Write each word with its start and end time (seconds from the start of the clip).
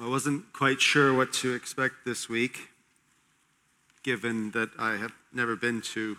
I 0.00 0.06
wasn't 0.06 0.52
quite 0.52 0.80
sure 0.80 1.12
what 1.12 1.32
to 1.34 1.54
expect 1.54 2.04
this 2.04 2.28
week, 2.28 2.68
given 4.04 4.52
that 4.52 4.70
I 4.78 4.92
have 4.92 5.10
never 5.32 5.56
been 5.56 5.80
to 5.94 6.18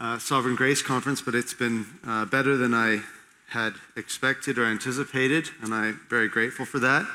a 0.00 0.18
Sovereign 0.18 0.56
Grace 0.56 0.82
Conference, 0.82 1.22
but 1.22 1.36
it's 1.36 1.54
been 1.54 1.86
uh, 2.04 2.24
better 2.24 2.56
than 2.56 2.74
I 2.74 3.02
had 3.50 3.74
expected 3.94 4.58
or 4.58 4.64
anticipated, 4.64 5.50
and 5.62 5.72
I'm 5.72 6.00
very 6.10 6.28
grateful 6.28 6.66
for 6.66 6.80
that. 6.80 7.06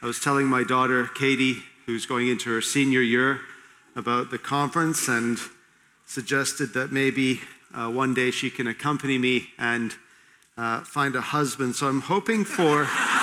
I 0.00 0.06
was 0.06 0.20
telling 0.20 0.46
my 0.46 0.62
daughter, 0.62 1.08
Katie, 1.08 1.64
who's 1.86 2.06
going 2.06 2.28
into 2.28 2.54
her 2.54 2.60
senior 2.60 3.00
year, 3.00 3.40
about 3.96 4.30
the 4.30 4.38
conference 4.38 5.08
and 5.08 5.38
suggested 6.06 6.74
that 6.74 6.92
maybe 6.92 7.40
uh, 7.74 7.90
one 7.90 8.14
day 8.14 8.30
she 8.30 8.50
can 8.50 8.68
accompany 8.68 9.18
me 9.18 9.48
and 9.58 9.96
uh, 10.56 10.82
find 10.82 11.16
a 11.16 11.20
husband. 11.20 11.74
So 11.74 11.88
I'm 11.88 12.02
hoping 12.02 12.44
for. 12.44 12.86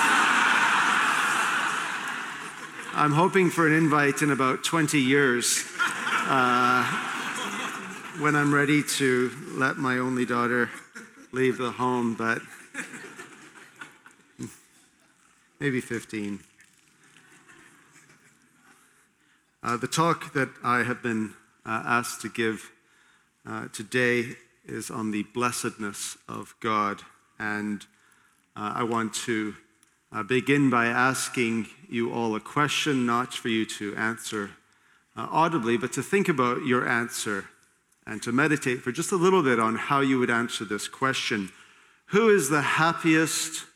I'm 2.98 3.12
hoping 3.12 3.50
for 3.50 3.66
an 3.66 3.74
invite 3.74 4.22
in 4.22 4.30
about 4.30 4.64
20 4.64 4.98
years 4.98 5.62
uh, 5.78 6.82
when 8.20 8.34
I'm 8.34 8.54
ready 8.54 8.82
to 8.82 9.30
let 9.50 9.76
my 9.76 9.98
only 9.98 10.24
daughter 10.24 10.70
leave 11.30 11.58
the 11.58 11.72
home, 11.72 12.14
but 12.14 12.40
maybe 15.60 15.82
15. 15.82 16.40
Uh, 19.62 19.76
the 19.76 19.86
talk 19.86 20.32
that 20.32 20.48
I 20.64 20.82
have 20.82 21.02
been 21.02 21.34
uh, 21.66 21.82
asked 21.84 22.22
to 22.22 22.30
give 22.30 22.70
uh, 23.46 23.68
today 23.74 24.36
is 24.64 24.90
on 24.90 25.10
the 25.10 25.24
blessedness 25.34 26.16
of 26.30 26.54
God. 26.60 27.02
And 27.38 27.84
uh, 28.56 28.72
I 28.76 28.84
want 28.84 29.12
to 29.26 29.54
uh, 30.16 30.22
begin 30.22 30.70
by 30.70 30.86
asking 30.86 31.66
you 31.90 32.10
all 32.10 32.34
a 32.34 32.40
question, 32.40 33.04
not 33.04 33.34
for 33.34 33.50
you 33.50 33.66
to 33.66 33.94
answer 33.96 34.50
uh, 35.14 35.26
audibly, 35.30 35.76
but 35.76 35.92
to 35.92 36.02
think 36.02 36.26
about 36.26 36.64
your 36.64 36.88
answer 36.88 37.44
and 38.06 38.22
to 38.22 38.32
meditate 38.32 38.80
for 38.80 38.92
just 38.92 39.12
a 39.12 39.16
little 39.16 39.42
bit 39.42 39.60
on 39.60 39.76
how 39.76 40.00
you 40.00 40.18
would 40.18 40.30
answer 40.30 40.64
this 40.64 40.88
question 40.88 41.50
Who 42.06 42.30
is 42.30 42.48
the 42.48 42.62
happiest, 42.62 43.66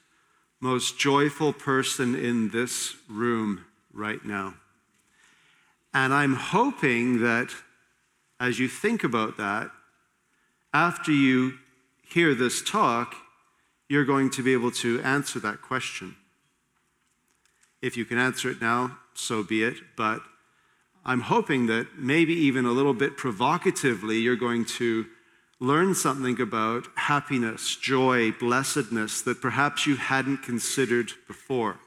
most 0.60 0.98
joyful 0.98 1.52
person 1.52 2.14
in 2.14 2.48
this 2.48 2.97
room 3.06 3.66
right 3.92 4.25
now? 4.25 4.54
And 5.92 6.14
I'm 6.14 6.36
hoping 6.36 7.20
that 7.20 7.50
as 8.38 8.58
you 8.58 8.66
think 8.66 9.04
about 9.04 9.36
that, 9.36 9.70
after 10.72 11.12
you 11.12 11.58
hear 12.02 12.34
this 12.34 12.62
talk, 12.62 13.14
you're 13.91 14.06
going 14.06 14.30
to 14.30 14.42
be 14.42 14.54
able 14.54 14.70
to 14.70 15.02
answer 15.02 15.38
that 15.41 15.60
question. 15.60 16.16
If 17.82 17.96
you 17.96 18.04
can 18.04 18.18
answer 18.18 18.50
it 18.50 18.60
now, 18.60 18.98
so 19.14 19.42
be 19.42 19.62
it. 19.62 19.76
But 19.96 20.20
I'm 21.04 21.22
hoping 21.22 21.66
that 21.66 21.98
maybe 21.98 22.34
even 22.34 22.66
a 22.66 22.72
little 22.72 22.94
bit 22.94 23.16
provocatively, 23.16 24.18
you're 24.18 24.36
going 24.36 24.64
to 24.66 25.06
learn 25.58 25.94
something 25.94 26.40
about 26.40 26.86
happiness, 26.96 27.76
joy, 27.76 28.32
blessedness 28.32 29.22
that 29.22 29.40
perhaps 29.40 29.86
you 29.86 29.96
hadn't 29.96 30.38
considered 30.38 31.12
before. 31.26 31.78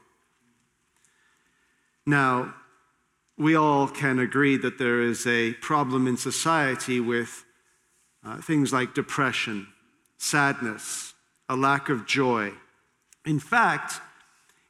Now, 2.06 2.54
we 3.36 3.56
all 3.56 3.88
can 3.88 4.18
agree 4.18 4.56
that 4.58 4.78
there 4.78 5.00
is 5.00 5.26
a 5.26 5.54
problem 5.54 6.06
in 6.06 6.16
society 6.16 7.00
with 7.00 7.44
uh, 8.24 8.40
things 8.40 8.72
like 8.72 8.94
depression, 8.94 9.66
sadness, 10.18 11.14
a 11.48 11.56
lack 11.56 11.88
of 11.88 12.06
joy. 12.06 12.52
In 13.26 13.40
fact, 13.40 14.00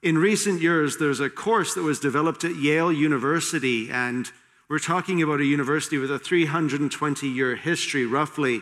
in 0.05 0.19
recent 0.19 0.61
years, 0.61 0.99
there's 0.99 1.21
a 1.21 1.31
course 1.31 1.73
that 1.73 1.83
was 1.83 1.99
developed 1.99 2.45
at 2.45 2.57
Yale 2.57 2.93
University, 2.93 3.91
and 3.91 4.31
we're 4.69 4.79
talking 4.79 5.23
about 5.23 5.41
a 5.41 5.47
university 5.47 5.97
with 5.97 6.11
a 6.11 6.19
320 6.19 7.27
year 7.27 7.57
history, 7.57 8.05
roughly. 8.05 8.61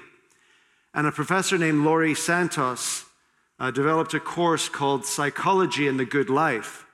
And 0.95 1.05
a 1.05 1.11
professor 1.11 1.59
named 1.59 1.85
Laurie 1.85 2.15
Santos 2.15 3.07
uh, 3.59 3.73
developed 3.73 4.15
a 4.15 4.21
course 4.21 4.69
called 4.69 5.05
Psychology 5.05 5.89
and 5.89 5.99
the 5.99 6.05
Good 6.05 6.31
Life. 6.31 6.87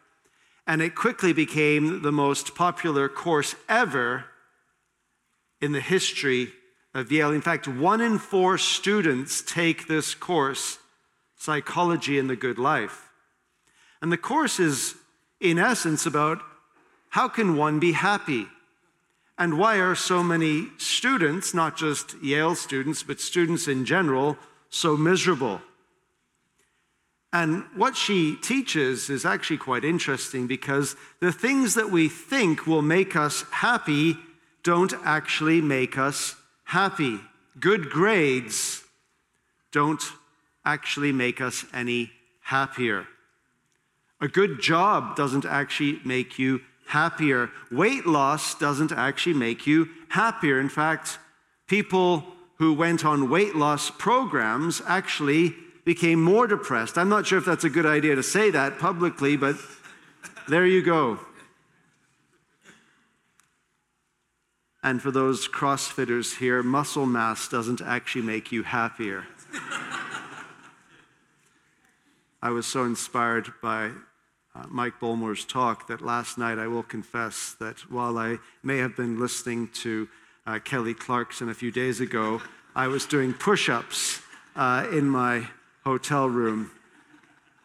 And 0.66 0.80
it 0.80 0.94
quickly 0.94 1.34
became 1.34 2.00
the 2.00 2.12
most 2.12 2.54
popular 2.54 3.06
course 3.06 3.54
ever 3.68 4.24
in 5.60 5.72
the 5.72 5.80
history 5.82 6.52
of 6.94 7.12
Yale. 7.12 7.32
In 7.32 7.42
fact, 7.42 7.68
one 7.68 8.00
in 8.00 8.16
four 8.16 8.56
students 8.56 9.42
take 9.42 9.88
this 9.88 10.14
course, 10.14 10.78
Psychology 11.36 12.18
and 12.18 12.30
the 12.30 12.36
Good 12.36 12.58
Life. 12.58 13.07
And 14.00 14.12
the 14.12 14.16
course 14.16 14.60
is, 14.60 14.94
in 15.40 15.58
essence, 15.58 16.06
about 16.06 16.40
how 17.10 17.28
can 17.28 17.56
one 17.56 17.78
be 17.80 17.92
happy? 17.92 18.46
And 19.38 19.58
why 19.58 19.76
are 19.76 19.94
so 19.94 20.22
many 20.22 20.68
students, 20.78 21.54
not 21.54 21.76
just 21.76 22.20
Yale 22.22 22.54
students, 22.54 23.02
but 23.02 23.20
students 23.20 23.68
in 23.68 23.84
general, 23.84 24.36
so 24.68 24.96
miserable? 24.96 25.60
And 27.32 27.64
what 27.76 27.96
she 27.96 28.36
teaches 28.36 29.10
is 29.10 29.24
actually 29.24 29.58
quite 29.58 29.84
interesting 29.84 30.46
because 30.46 30.96
the 31.20 31.32
things 31.32 31.74
that 31.74 31.90
we 31.90 32.08
think 32.08 32.66
will 32.66 32.82
make 32.82 33.16
us 33.16 33.44
happy 33.50 34.16
don't 34.62 34.94
actually 35.04 35.60
make 35.60 35.98
us 35.98 36.34
happy. 36.64 37.20
Good 37.60 37.90
grades 37.90 38.82
don't 39.72 40.02
actually 40.64 41.12
make 41.12 41.40
us 41.40 41.64
any 41.72 42.10
happier. 42.40 43.06
A 44.20 44.28
good 44.28 44.60
job 44.60 45.16
doesn't 45.16 45.44
actually 45.44 46.00
make 46.04 46.38
you 46.38 46.60
happier. 46.86 47.50
Weight 47.70 48.06
loss 48.06 48.54
doesn't 48.54 48.92
actually 48.92 49.34
make 49.34 49.66
you 49.66 49.88
happier. 50.08 50.58
In 50.58 50.68
fact, 50.68 51.18
people 51.66 52.24
who 52.56 52.72
went 52.72 53.04
on 53.04 53.30
weight 53.30 53.54
loss 53.54 53.90
programs 53.90 54.82
actually 54.86 55.54
became 55.84 56.22
more 56.22 56.46
depressed. 56.46 56.98
I'm 56.98 57.08
not 57.08 57.26
sure 57.26 57.38
if 57.38 57.44
that's 57.44 57.64
a 57.64 57.70
good 57.70 57.86
idea 57.86 58.14
to 58.16 58.22
say 58.22 58.50
that 58.50 58.78
publicly, 58.78 59.36
but 59.36 59.56
there 60.48 60.66
you 60.66 60.82
go. 60.82 61.20
And 64.82 65.02
for 65.02 65.10
those 65.10 65.48
CrossFitters 65.48 66.38
here, 66.38 66.62
muscle 66.62 67.06
mass 67.06 67.48
doesn't 67.48 67.80
actually 67.80 68.22
make 68.22 68.50
you 68.50 68.62
happier. 68.62 69.24
I 72.40 72.50
was 72.50 72.66
so 72.66 72.84
inspired 72.84 73.52
by 73.60 73.90
Mike 74.68 74.98
Bullmore's 75.00 75.44
talk 75.44 75.86
that 75.88 76.00
last 76.00 76.38
night 76.38 76.58
I 76.58 76.66
will 76.66 76.82
confess 76.82 77.54
that 77.60 77.90
while 77.90 78.18
I 78.18 78.38
may 78.62 78.78
have 78.78 78.96
been 78.96 79.20
listening 79.20 79.68
to 79.82 80.08
uh, 80.46 80.58
Kelly 80.58 80.94
Clarkson 80.94 81.48
a 81.48 81.54
few 81.54 81.70
days 81.70 82.00
ago, 82.00 82.40
I 82.74 82.88
was 82.88 83.06
doing 83.06 83.34
push 83.34 83.68
ups 83.68 84.20
uh, 84.56 84.86
in 84.90 85.08
my 85.08 85.48
hotel 85.84 86.28
room 86.28 86.70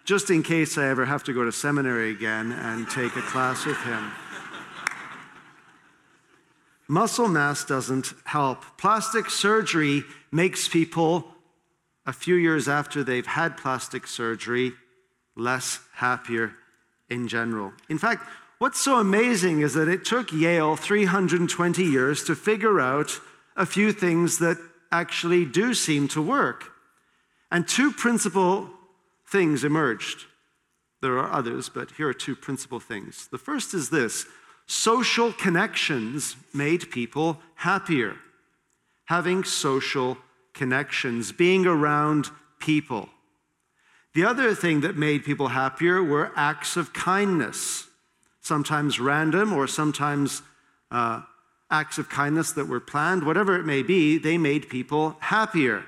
just 0.06 0.30
in 0.30 0.44
case 0.44 0.78
I 0.78 0.88
ever 0.90 1.06
have 1.06 1.24
to 1.24 1.34
go 1.34 1.46
to 1.46 1.52
seminary 1.52 2.12
again 2.12 2.52
and 2.52 2.90
take 2.90 3.16
a 3.16 3.22
class 3.22 3.66
with 3.66 3.78
him. 3.84 4.12
Muscle 6.90 7.30
mass 7.30 7.64
doesn't 7.64 8.14
help. 8.25 8.66
Plastic 8.78 9.30
surgery 9.30 10.04
makes 10.31 10.68
people, 10.68 11.25
a 12.06 12.12
few 12.12 12.36
years 12.36 12.68
after 12.68 13.04
they've 13.04 13.25
had 13.25 13.56
plastic 13.56 14.06
surgery, 14.06 14.74
less 15.36 15.80
happier 15.94 16.54
in 17.09 17.28
general. 17.28 17.74
In 17.90 17.97
fact, 17.97 18.28
what's 18.59 18.80
so 18.80 19.00
amazing 19.00 19.62
is 19.62 19.74
that 19.74 19.88
it 19.88 20.06
took 20.06 20.31
Yale 20.31 20.75
320 20.75 21.84
years 21.84 22.24
to 22.24 22.36
figure 22.36 22.80
out 22.80 23.19
a 23.56 23.66
few 23.66 23.91
things 23.91 24.40
that 24.40 24.58
actually 24.91 25.46
do 25.46 25.74
seem 25.74 26.08
to 26.09 26.22
work. 26.22 26.72
And 27.52 27.68
two 27.68 27.92
principal 27.92 28.69
things 29.28 29.63
emerged. 29.63 30.25
There 31.02 31.18
are 31.19 31.31
others, 31.31 31.69
but 31.69 31.92
here 31.92 32.08
are 32.08 32.13
two 32.13 32.36
principal 32.36 32.80
things. 32.80 33.28
The 33.28 33.38
first 33.38 33.74
is 33.74 33.90
this 33.90 34.25
social 34.66 35.33
connections 35.33 36.36
made 36.54 36.89
people 36.89 37.39
happier. 37.56 38.16
Having 39.06 39.44
social 39.44 40.18
connections, 40.54 41.31
being 41.31 41.66
around 41.66 42.30
people. 42.60 43.10
The 44.13 44.25
other 44.25 44.54
thing 44.54 44.81
that 44.81 44.95
made 44.95 45.25
people 45.25 45.50
happier 45.50 46.04
were 46.04 46.31
acts 46.36 46.77
of 46.77 46.94
kindness, 46.94 47.88
sometimes 48.42 49.00
random 49.00 49.51
or 49.51 49.65
sometimes 49.68 50.44
uh, 50.92 51.21
acts 51.71 51.98
of 51.98 52.10
kindness 52.10 52.51
that 52.51 52.68
were 52.68 52.80
planned, 52.80 53.24
whatever 53.24 53.57
it 53.57 53.65
may 53.65 53.81
be, 53.81 54.19
they 54.19 54.38
made 54.38 54.69
people 54.69 55.18
happier. 55.19 55.83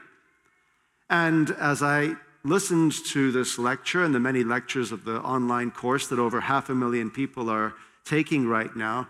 And 1.08 1.52
as 1.52 1.84
I 1.84 2.16
listened 2.44 2.94
to 3.06 3.32
this 3.32 3.60
lecture 3.60 4.04
and 4.04 4.14
the 4.14 4.20
many 4.20 4.44
lectures 4.44 4.92
of 4.92 5.06
the 5.06 5.18
online 5.18 5.70
course 5.70 6.08
that 6.08 6.18
over 6.18 6.42
half 6.42 6.70
a 6.70 6.76
million 6.76 7.12
people 7.12 7.50
are 7.50 7.74
taking 8.06 8.48
right 8.48 8.76
now, 8.76 9.08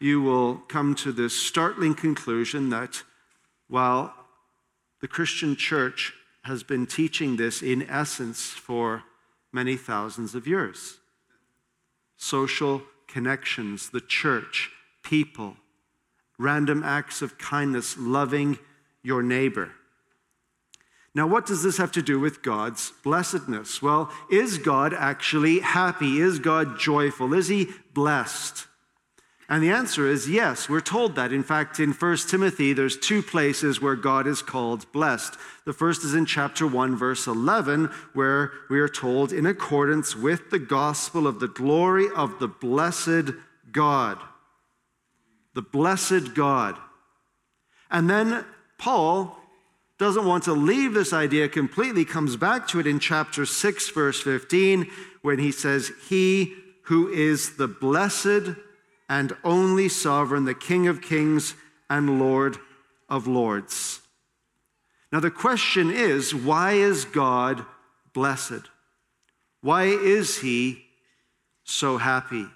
you 0.00 0.20
will 0.20 0.56
come 0.56 0.96
to 0.96 1.12
this 1.12 1.36
startling 1.40 1.94
conclusion 1.94 2.70
that 2.70 3.04
while 3.68 4.12
the 5.00 5.08
Christian 5.08 5.54
church 5.54 6.14
has 6.42 6.62
been 6.62 6.86
teaching 6.86 7.36
this 7.36 7.62
in 7.62 7.82
essence 7.88 8.48
for 8.50 9.04
many 9.52 9.76
thousands 9.76 10.34
of 10.34 10.46
years. 10.46 10.98
social 12.16 12.82
connections, 13.08 13.90
the 13.90 14.00
church, 14.00 14.70
people, 15.02 15.56
random 16.38 16.82
acts 16.82 17.22
of 17.22 17.38
kindness, 17.38 17.96
loving 17.98 18.58
your 19.02 19.22
neighbor. 19.22 19.72
Now, 21.14 21.26
what 21.26 21.46
does 21.46 21.62
this 21.62 21.78
have 21.78 21.90
to 21.92 22.02
do 22.02 22.20
with 22.20 22.42
God's 22.42 22.92
blessedness? 23.02 23.82
Well, 23.82 24.12
is 24.30 24.58
God 24.58 24.94
actually 24.94 25.60
happy? 25.60 26.20
Is 26.20 26.38
God 26.38 26.78
joyful? 26.78 27.34
Is 27.34 27.48
he 27.48 27.68
blessed? 27.94 28.66
And 29.50 29.64
the 29.64 29.70
answer 29.70 30.06
is 30.06 30.28
yes, 30.28 30.68
we're 30.68 30.80
told 30.80 31.16
that. 31.16 31.32
In 31.32 31.42
fact, 31.42 31.80
in 31.80 31.90
1 31.90 32.16
Timothy, 32.28 32.72
there's 32.72 32.96
two 32.96 33.20
places 33.20 33.80
where 33.80 33.96
God 33.96 34.28
is 34.28 34.42
called 34.42 34.90
blessed. 34.92 35.34
The 35.64 35.72
first 35.72 36.04
is 36.04 36.14
in 36.14 36.24
chapter 36.24 36.68
1, 36.68 36.94
verse 36.94 37.26
11, 37.26 37.86
where 38.14 38.52
we 38.70 38.78
are 38.78 38.88
told, 38.88 39.32
in 39.32 39.46
accordance 39.46 40.14
with 40.14 40.50
the 40.50 40.60
gospel 40.60 41.26
of 41.26 41.40
the 41.40 41.48
glory 41.48 42.06
of 42.14 42.38
the 42.38 42.46
blessed 42.46 43.32
God. 43.72 44.18
The 45.54 45.62
blessed 45.62 46.34
God. 46.34 46.78
And 47.90 48.08
then 48.08 48.44
Paul 48.78 49.36
doesn't 49.98 50.26
want 50.26 50.44
to 50.44 50.52
leave 50.52 50.94
this 50.94 51.12
idea 51.12 51.48
completely, 51.48 52.04
comes 52.04 52.36
back 52.36 52.68
to 52.68 52.78
it 52.78 52.86
in 52.86 53.00
chapter 53.00 53.44
6, 53.44 53.90
verse 53.90 54.20
15, 54.20 54.88
when 55.22 55.40
he 55.40 55.50
says, 55.50 55.90
He 56.08 56.54
who 56.84 57.08
is 57.08 57.56
the 57.56 57.68
blessed 57.68 58.54
and 59.10 59.36
only 59.42 59.88
sovereign, 59.88 60.44
the 60.44 60.54
King 60.54 60.86
of 60.86 61.02
kings 61.02 61.54
and 61.90 62.20
Lord 62.20 62.56
of 63.08 63.26
lords. 63.26 64.00
Now, 65.12 65.18
the 65.18 65.32
question 65.32 65.90
is 65.90 66.32
why 66.32 66.74
is 66.74 67.04
God 67.04 67.66
blessed? 68.14 68.70
Why 69.62 69.84
is 69.84 70.38
he 70.38 70.84
so 71.64 71.98
happy? 71.98 72.46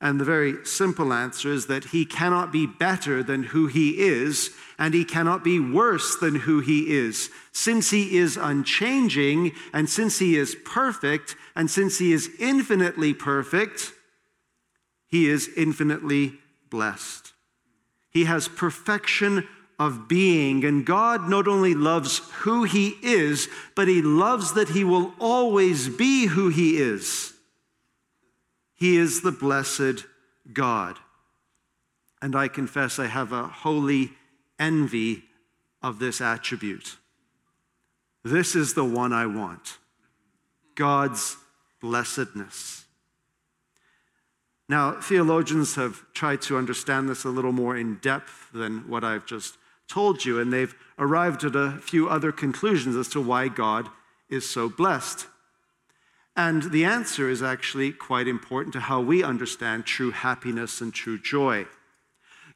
And 0.00 0.18
the 0.18 0.24
very 0.24 0.64
simple 0.64 1.12
answer 1.12 1.52
is 1.52 1.66
that 1.66 1.86
he 1.86 2.06
cannot 2.06 2.50
be 2.50 2.66
better 2.66 3.22
than 3.22 3.42
who 3.42 3.66
he 3.66 3.98
is, 3.98 4.50
and 4.78 4.94
he 4.94 5.04
cannot 5.04 5.44
be 5.44 5.60
worse 5.60 6.16
than 6.16 6.36
who 6.36 6.60
he 6.60 6.96
is. 6.96 7.30
Since 7.52 7.90
he 7.90 8.16
is 8.16 8.38
unchanging, 8.38 9.52
and 9.74 9.90
since 9.90 10.20
he 10.20 10.36
is 10.36 10.56
perfect, 10.64 11.36
and 11.54 11.70
since 11.70 11.98
he 11.98 12.12
is 12.12 12.30
infinitely 12.38 13.12
perfect, 13.12 13.92
he 15.08 15.28
is 15.28 15.48
infinitely 15.56 16.34
blessed. 16.70 17.32
He 18.10 18.24
has 18.24 18.46
perfection 18.46 19.48
of 19.78 20.06
being, 20.06 20.64
and 20.64 20.84
God 20.84 21.28
not 21.28 21.48
only 21.48 21.74
loves 21.74 22.18
who 22.40 22.64
He 22.64 22.96
is, 23.02 23.48
but 23.74 23.88
He 23.88 24.02
loves 24.02 24.52
that 24.54 24.70
He 24.70 24.84
will 24.84 25.14
always 25.18 25.88
be 25.88 26.26
who 26.26 26.48
He 26.48 26.76
is. 26.76 27.32
He 28.74 28.96
is 28.96 29.22
the 29.22 29.32
blessed 29.32 30.04
God. 30.52 30.98
And 32.20 32.36
I 32.36 32.48
confess 32.48 32.98
I 32.98 33.06
have 33.06 33.32
a 33.32 33.46
holy 33.46 34.12
envy 34.58 35.24
of 35.82 36.00
this 36.00 36.20
attribute. 36.20 36.96
This 38.24 38.56
is 38.56 38.74
the 38.74 38.84
one 38.84 39.12
I 39.12 39.26
want 39.26 39.78
God's 40.74 41.36
blessedness. 41.80 42.84
Now, 44.68 45.00
theologians 45.00 45.76
have 45.76 46.04
tried 46.12 46.42
to 46.42 46.58
understand 46.58 47.08
this 47.08 47.24
a 47.24 47.30
little 47.30 47.52
more 47.52 47.76
in 47.76 47.96
depth 47.96 48.52
than 48.52 48.88
what 48.88 49.02
I've 49.02 49.24
just 49.24 49.56
told 49.88 50.24
you, 50.24 50.38
and 50.38 50.52
they've 50.52 50.74
arrived 50.98 51.44
at 51.44 51.56
a 51.56 51.78
few 51.80 52.08
other 52.08 52.32
conclusions 52.32 52.94
as 52.94 53.08
to 53.08 53.20
why 53.20 53.48
God 53.48 53.88
is 54.28 54.48
so 54.48 54.68
blessed. 54.68 55.26
And 56.36 56.70
the 56.70 56.84
answer 56.84 57.30
is 57.30 57.42
actually 57.42 57.92
quite 57.92 58.28
important 58.28 58.74
to 58.74 58.80
how 58.80 59.00
we 59.00 59.24
understand 59.24 59.86
true 59.86 60.10
happiness 60.10 60.80
and 60.80 60.92
true 60.92 61.18
joy. 61.18 61.66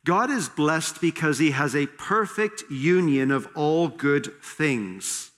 God 0.04 0.30
is 0.30 0.48
blessed 0.48 1.00
because 1.00 1.38
he 1.38 1.52
has 1.52 1.74
a 1.74 1.86
perfect 1.86 2.62
union 2.70 3.30
of 3.30 3.48
all 3.54 3.88
good 3.88 4.32
things. 4.42 5.30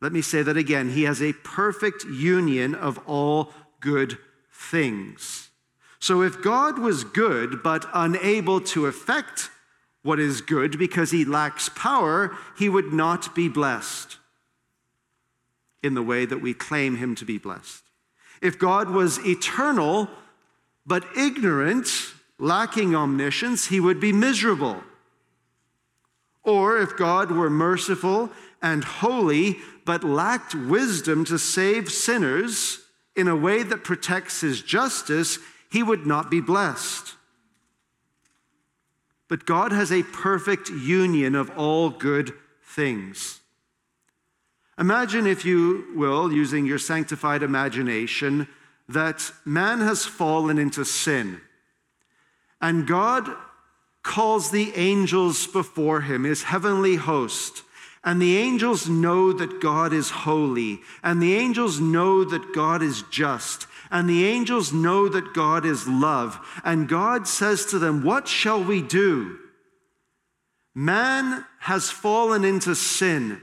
Let 0.00 0.12
me 0.12 0.22
say 0.22 0.42
that 0.42 0.56
again. 0.56 0.90
He 0.90 1.04
has 1.04 1.22
a 1.22 1.32
perfect 1.32 2.04
union 2.04 2.74
of 2.74 2.98
all 3.06 3.52
good 3.80 4.18
things. 4.52 5.47
So 6.00 6.22
if 6.22 6.42
God 6.42 6.78
was 6.78 7.04
good 7.04 7.62
but 7.62 7.86
unable 7.92 8.60
to 8.60 8.86
effect 8.86 9.50
what 10.02 10.20
is 10.20 10.40
good 10.40 10.78
because 10.78 11.10
he 11.10 11.24
lacks 11.24 11.68
power, 11.70 12.36
he 12.56 12.68
would 12.68 12.92
not 12.92 13.34
be 13.34 13.48
blessed 13.48 14.16
in 15.82 15.94
the 15.94 16.02
way 16.02 16.24
that 16.24 16.40
we 16.40 16.54
claim 16.54 16.96
him 16.96 17.14
to 17.16 17.24
be 17.24 17.38
blessed. 17.38 17.82
If 18.40 18.58
God 18.58 18.90
was 18.90 19.18
eternal 19.26 20.08
but 20.86 21.04
ignorant, 21.16 21.88
lacking 22.38 22.94
omniscience, 22.94 23.66
he 23.66 23.80
would 23.80 24.00
be 24.00 24.12
miserable. 24.12 24.82
Or 26.44 26.78
if 26.78 26.96
God 26.96 27.30
were 27.30 27.50
merciful 27.50 28.30
and 28.62 28.82
holy 28.82 29.58
but 29.84 30.04
lacked 30.04 30.54
wisdom 30.54 31.24
to 31.26 31.38
save 31.38 31.90
sinners 31.90 32.80
in 33.14 33.28
a 33.28 33.36
way 33.36 33.62
that 33.62 33.84
protects 33.84 34.40
his 34.40 34.62
justice, 34.62 35.38
he 35.70 35.82
would 35.82 36.06
not 36.06 36.30
be 36.30 36.40
blessed. 36.40 37.14
But 39.28 39.44
God 39.44 39.72
has 39.72 39.92
a 39.92 40.02
perfect 40.02 40.70
union 40.70 41.34
of 41.34 41.50
all 41.56 41.90
good 41.90 42.32
things. 42.62 43.40
Imagine, 44.78 45.26
if 45.26 45.44
you 45.44 45.86
will, 45.94 46.32
using 46.32 46.64
your 46.64 46.78
sanctified 46.78 47.42
imagination, 47.42 48.48
that 48.88 49.30
man 49.44 49.80
has 49.80 50.06
fallen 50.06 50.58
into 50.58 50.84
sin. 50.84 51.40
And 52.60 52.86
God 52.86 53.28
calls 54.02 54.50
the 54.50 54.72
angels 54.74 55.46
before 55.46 56.00
him, 56.02 56.24
his 56.24 56.44
heavenly 56.44 56.96
host. 56.96 57.62
And 58.04 58.22
the 58.22 58.38
angels 58.38 58.88
know 58.88 59.32
that 59.32 59.60
God 59.60 59.92
is 59.92 60.10
holy. 60.10 60.80
And 61.02 61.20
the 61.20 61.34
angels 61.34 61.80
know 61.80 62.24
that 62.24 62.54
God 62.54 62.82
is 62.82 63.02
just. 63.10 63.66
And 63.90 64.08
the 64.08 64.26
angels 64.26 64.72
know 64.72 65.08
that 65.08 65.34
God 65.34 65.64
is 65.64 65.88
love. 65.88 66.38
And 66.64 66.88
God 66.88 67.26
says 67.26 67.64
to 67.66 67.78
them, 67.78 68.04
What 68.04 68.28
shall 68.28 68.62
we 68.62 68.82
do? 68.82 69.38
Man 70.74 71.44
has 71.60 71.90
fallen 71.90 72.44
into 72.44 72.74
sin. 72.74 73.40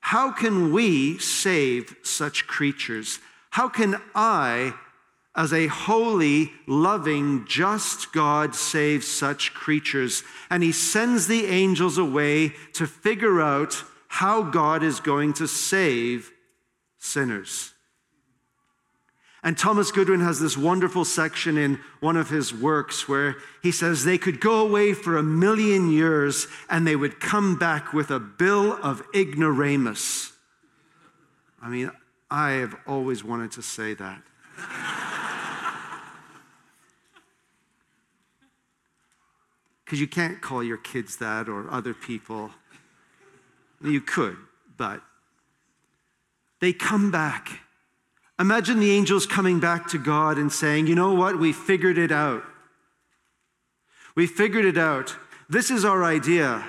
How 0.00 0.32
can 0.32 0.72
we 0.72 1.18
save 1.18 1.96
such 2.02 2.46
creatures? 2.46 3.18
How 3.50 3.68
can 3.68 4.00
I, 4.14 4.74
as 5.36 5.52
a 5.52 5.66
holy, 5.66 6.52
loving, 6.66 7.44
just 7.46 8.12
God, 8.12 8.54
save 8.54 9.04
such 9.04 9.52
creatures? 9.52 10.22
And 10.48 10.62
he 10.62 10.72
sends 10.72 11.26
the 11.26 11.46
angels 11.46 11.98
away 11.98 12.54
to 12.74 12.86
figure 12.86 13.42
out 13.42 13.84
how 14.08 14.42
God 14.42 14.82
is 14.82 15.00
going 15.00 15.34
to 15.34 15.46
save 15.46 16.32
sinners. 16.98 17.73
And 19.44 19.58
Thomas 19.58 19.92
Goodwin 19.92 20.20
has 20.20 20.40
this 20.40 20.56
wonderful 20.56 21.04
section 21.04 21.58
in 21.58 21.78
one 22.00 22.16
of 22.16 22.30
his 22.30 22.54
works 22.54 23.06
where 23.06 23.36
he 23.62 23.70
says 23.70 24.02
they 24.02 24.16
could 24.16 24.40
go 24.40 24.66
away 24.66 24.94
for 24.94 25.18
a 25.18 25.22
million 25.22 25.90
years 25.90 26.46
and 26.70 26.86
they 26.86 26.96
would 26.96 27.20
come 27.20 27.58
back 27.58 27.92
with 27.92 28.10
a 28.10 28.18
bill 28.18 28.72
of 28.82 29.02
ignoramus. 29.14 30.32
I 31.60 31.68
mean, 31.68 31.90
I 32.30 32.52
have 32.52 32.74
always 32.86 33.22
wanted 33.22 33.52
to 33.52 33.62
say 33.62 33.94
that. 33.94 34.22
Because 39.84 40.00
you 40.00 40.08
can't 40.08 40.40
call 40.40 40.62
your 40.62 40.78
kids 40.78 41.18
that 41.18 41.46
or 41.46 41.70
other 41.70 41.92
people. 41.92 42.50
You 43.82 44.00
could, 44.00 44.38
but 44.78 45.02
they 46.60 46.72
come 46.72 47.10
back 47.10 47.63
Imagine 48.38 48.80
the 48.80 48.90
angels 48.90 49.26
coming 49.26 49.60
back 49.60 49.88
to 49.88 49.98
God 49.98 50.38
and 50.38 50.52
saying, 50.52 50.86
You 50.86 50.94
know 50.94 51.14
what? 51.14 51.38
We 51.38 51.52
figured 51.52 51.98
it 51.98 52.10
out. 52.10 52.42
We 54.16 54.26
figured 54.26 54.64
it 54.64 54.78
out. 54.78 55.16
This 55.48 55.70
is 55.70 55.84
our 55.84 56.02
idea. 56.04 56.64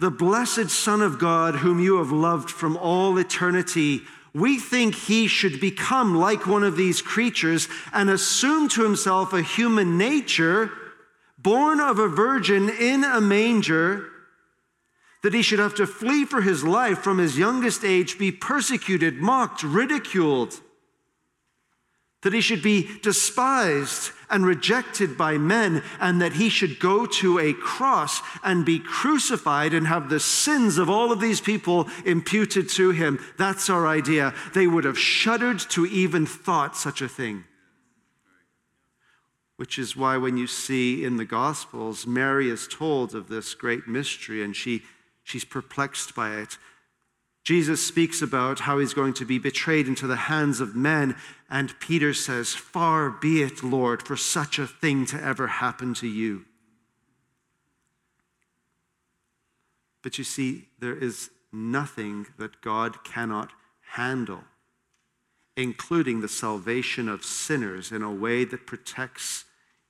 The 0.00 0.10
blessed 0.10 0.70
Son 0.70 1.02
of 1.02 1.18
God, 1.18 1.56
whom 1.56 1.80
you 1.80 1.98
have 1.98 2.12
loved 2.12 2.50
from 2.50 2.76
all 2.76 3.18
eternity, 3.18 4.02
we 4.32 4.58
think 4.58 4.94
he 4.94 5.26
should 5.26 5.58
become 5.58 6.14
like 6.14 6.46
one 6.46 6.62
of 6.62 6.76
these 6.76 7.02
creatures 7.02 7.66
and 7.92 8.08
assume 8.08 8.68
to 8.70 8.84
himself 8.84 9.32
a 9.32 9.42
human 9.42 9.98
nature, 9.98 10.70
born 11.36 11.80
of 11.80 11.98
a 11.98 12.06
virgin 12.06 12.68
in 12.68 13.02
a 13.02 13.20
manger, 13.20 14.08
that 15.24 15.34
he 15.34 15.42
should 15.42 15.58
have 15.58 15.74
to 15.74 15.86
flee 15.86 16.24
for 16.24 16.42
his 16.42 16.62
life 16.62 16.98
from 16.98 17.18
his 17.18 17.36
youngest 17.36 17.84
age, 17.84 18.18
be 18.18 18.30
persecuted, 18.30 19.16
mocked, 19.16 19.64
ridiculed 19.64 20.60
that 22.22 22.32
he 22.32 22.40
should 22.40 22.62
be 22.62 22.88
despised 23.02 24.10
and 24.30 24.44
rejected 24.44 25.16
by 25.16 25.38
men, 25.38 25.82
and 26.00 26.20
that 26.20 26.34
he 26.34 26.48
should 26.48 26.78
go 26.78 27.06
to 27.06 27.38
a 27.38 27.54
cross 27.54 28.20
and 28.42 28.66
be 28.66 28.78
crucified 28.78 29.72
and 29.72 29.86
have 29.86 30.10
the 30.10 30.20
sins 30.20 30.78
of 30.78 30.90
all 30.90 31.12
of 31.12 31.20
these 31.20 31.40
people 31.40 31.88
imputed 32.04 32.68
to 32.68 32.90
him. 32.90 33.18
That's 33.38 33.70
our 33.70 33.86
idea. 33.86 34.34
They 34.52 34.66
would 34.66 34.84
have 34.84 34.98
shuddered 34.98 35.60
to 35.70 35.86
even 35.86 36.26
thought 36.26 36.76
such 36.76 37.00
a 37.00 37.08
thing. 37.08 37.44
Which 39.56 39.78
is 39.78 39.96
why, 39.96 40.18
when 40.18 40.36
you 40.36 40.46
see 40.46 41.04
in 41.04 41.16
the 41.16 41.24
Gospels, 41.24 42.06
Mary 42.06 42.50
is 42.50 42.68
told 42.68 43.14
of 43.14 43.28
this 43.28 43.54
great 43.54 43.88
mystery 43.88 44.42
and 44.42 44.54
she, 44.54 44.82
she's 45.24 45.44
perplexed 45.44 46.14
by 46.14 46.36
it. 46.36 46.58
Jesus 47.44 47.84
speaks 47.84 48.20
about 48.20 48.60
how 48.60 48.78
he's 48.78 48.92
going 48.92 49.14
to 49.14 49.24
be 49.24 49.38
betrayed 49.38 49.88
into 49.88 50.06
the 50.06 50.16
hands 50.16 50.60
of 50.60 50.76
men, 50.76 51.16
and 51.48 51.78
Peter 51.80 52.12
says, 52.12 52.54
Far 52.54 53.10
be 53.10 53.42
it, 53.42 53.62
Lord, 53.62 54.02
for 54.02 54.16
such 54.16 54.58
a 54.58 54.66
thing 54.66 55.06
to 55.06 55.22
ever 55.22 55.46
happen 55.46 55.94
to 55.94 56.06
you. 56.06 56.44
But 60.02 60.18
you 60.18 60.24
see, 60.24 60.68
there 60.78 60.96
is 60.96 61.30
nothing 61.52 62.26
that 62.38 62.60
God 62.60 63.02
cannot 63.02 63.50
handle, 63.92 64.44
including 65.56 66.20
the 66.20 66.28
salvation 66.28 67.08
of 67.08 67.24
sinners 67.24 67.90
in 67.90 68.02
a 68.02 68.12
way 68.12 68.44
that 68.44 68.66
protects 68.66 69.44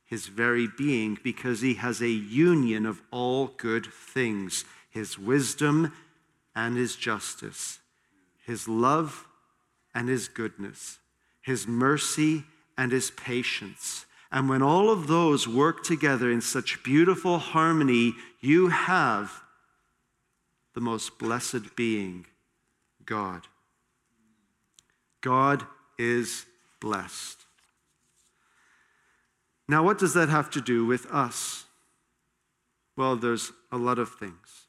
his 0.05 0.27
very 0.27 0.69
being, 0.79 1.19
because 1.23 1.61
he 1.61 1.75
has 1.75 2.01
a 2.01 2.09
union 2.09 2.87
of 2.87 3.03
all 3.11 3.49
good 3.49 3.87
things 3.87 4.65
his 4.91 5.19
wisdom 5.19 5.93
and 6.57 6.77
his 6.77 6.97
justice, 6.97 7.79
his 8.47 8.67
love 8.67 9.29
and 9.95 10.09
his 10.09 10.27
goodness, 10.27 10.99
his 11.49 11.67
mercy 11.67 12.45
and 12.77 12.93
his 12.93 13.11
patience. 13.11 14.05
And 14.31 14.51
when 14.51 14.61
all 14.61 14.91
of 14.91 15.07
those 15.07 15.49
work 15.49 15.83
together 15.83 16.31
in 16.31 16.43
such 16.43 16.83
beautiful 16.83 17.39
harmony, 17.39 18.15
you 18.43 18.69
have 18.69 19.33
the 20.75 20.83
most 20.83 21.19
blessed 21.19 21.75
being, 21.75 22.27
God. 23.07 23.47
God 25.23 25.65
is 25.99 26.45
blessed. 26.81 27.39
Now, 29.67 29.83
what 29.83 29.99
does 29.99 30.13
that 30.13 30.29
have 30.29 30.51
to 30.51 30.61
do 30.61 30.85
with 30.85 31.07
us? 31.07 31.65
Well, 32.95 33.17
there's 33.17 33.53
a 33.73 33.79
lot 33.79 33.99
of 33.99 34.11
things. 34.17 34.68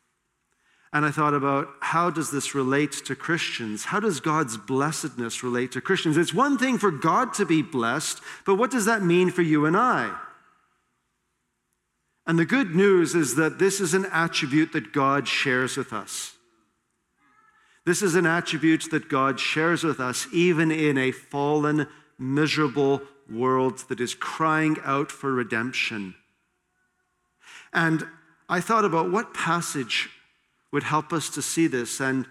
And 0.92 1.06
I 1.06 1.12
thought 1.12 1.36
about 1.36 1.70
how 1.82 2.10
does 2.10 2.32
this 2.32 2.56
relate 2.56 2.94
to 3.06 3.16
Christians? 3.16 3.86
How 3.86 4.00
does 4.00 4.20
God's 4.20 4.58
blessedness 4.58 5.44
relate 5.44 5.72
to 5.74 5.82
Christians? 5.82 6.18
It's 6.18 6.34
one 6.34 6.58
thing 6.58 6.80
for 6.80 6.90
God 6.90 7.34
to 7.36 7.46
be 7.46 7.62
blessed, 7.62 8.20
but 8.46 8.56
what 8.56 8.72
does 8.72 8.86
that 8.86 9.04
mean 9.04 9.30
for 9.30 9.44
you 9.44 9.66
and 9.66 9.78
I? 9.78 10.16
And 12.26 12.40
the 12.40 12.46
good 12.46 12.76
news 12.76 13.16
is 13.16 13.36
that 13.36 13.60
this 13.60 13.80
is 13.80 13.94
an 13.94 14.06
attribute 14.12 14.72
that 14.74 14.92
God 14.92 15.28
shares 15.28 15.78
with 15.78 15.94
us. 15.94 16.36
This 17.86 18.02
is 18.02 18.16
an 18.16 18.26
attribute 18.26 18.92
that 18.92 19.10
God 19.10 19.40
shares 19.40 19.84
with 19.84 20.00
us, 20.00 20.28
even 20.32 20.72
in 20.72 20.98
a 20.98 21.12
fallen, 21.12 21.88
miserable 22.18 23.02
world 23.32 23.80
that 23.90 24.00
is 24.00 24.14
crying 24.14 24.78
out 24.84 25.12
for 25.12 25.32
redemption. 25.32 26.16
And 27.74 28.06
I 28.48 28.60
thought 28.60 28.86
about 28.86 29.12
what 29.12 29.34
passage 29.34 30.10
would 30.72 30.84
help 30.84 31.12
us 31.12 31.30
to 31.32 31.42
see 31.42 31.68
this. 31.68 32.00
And 32.00 32.26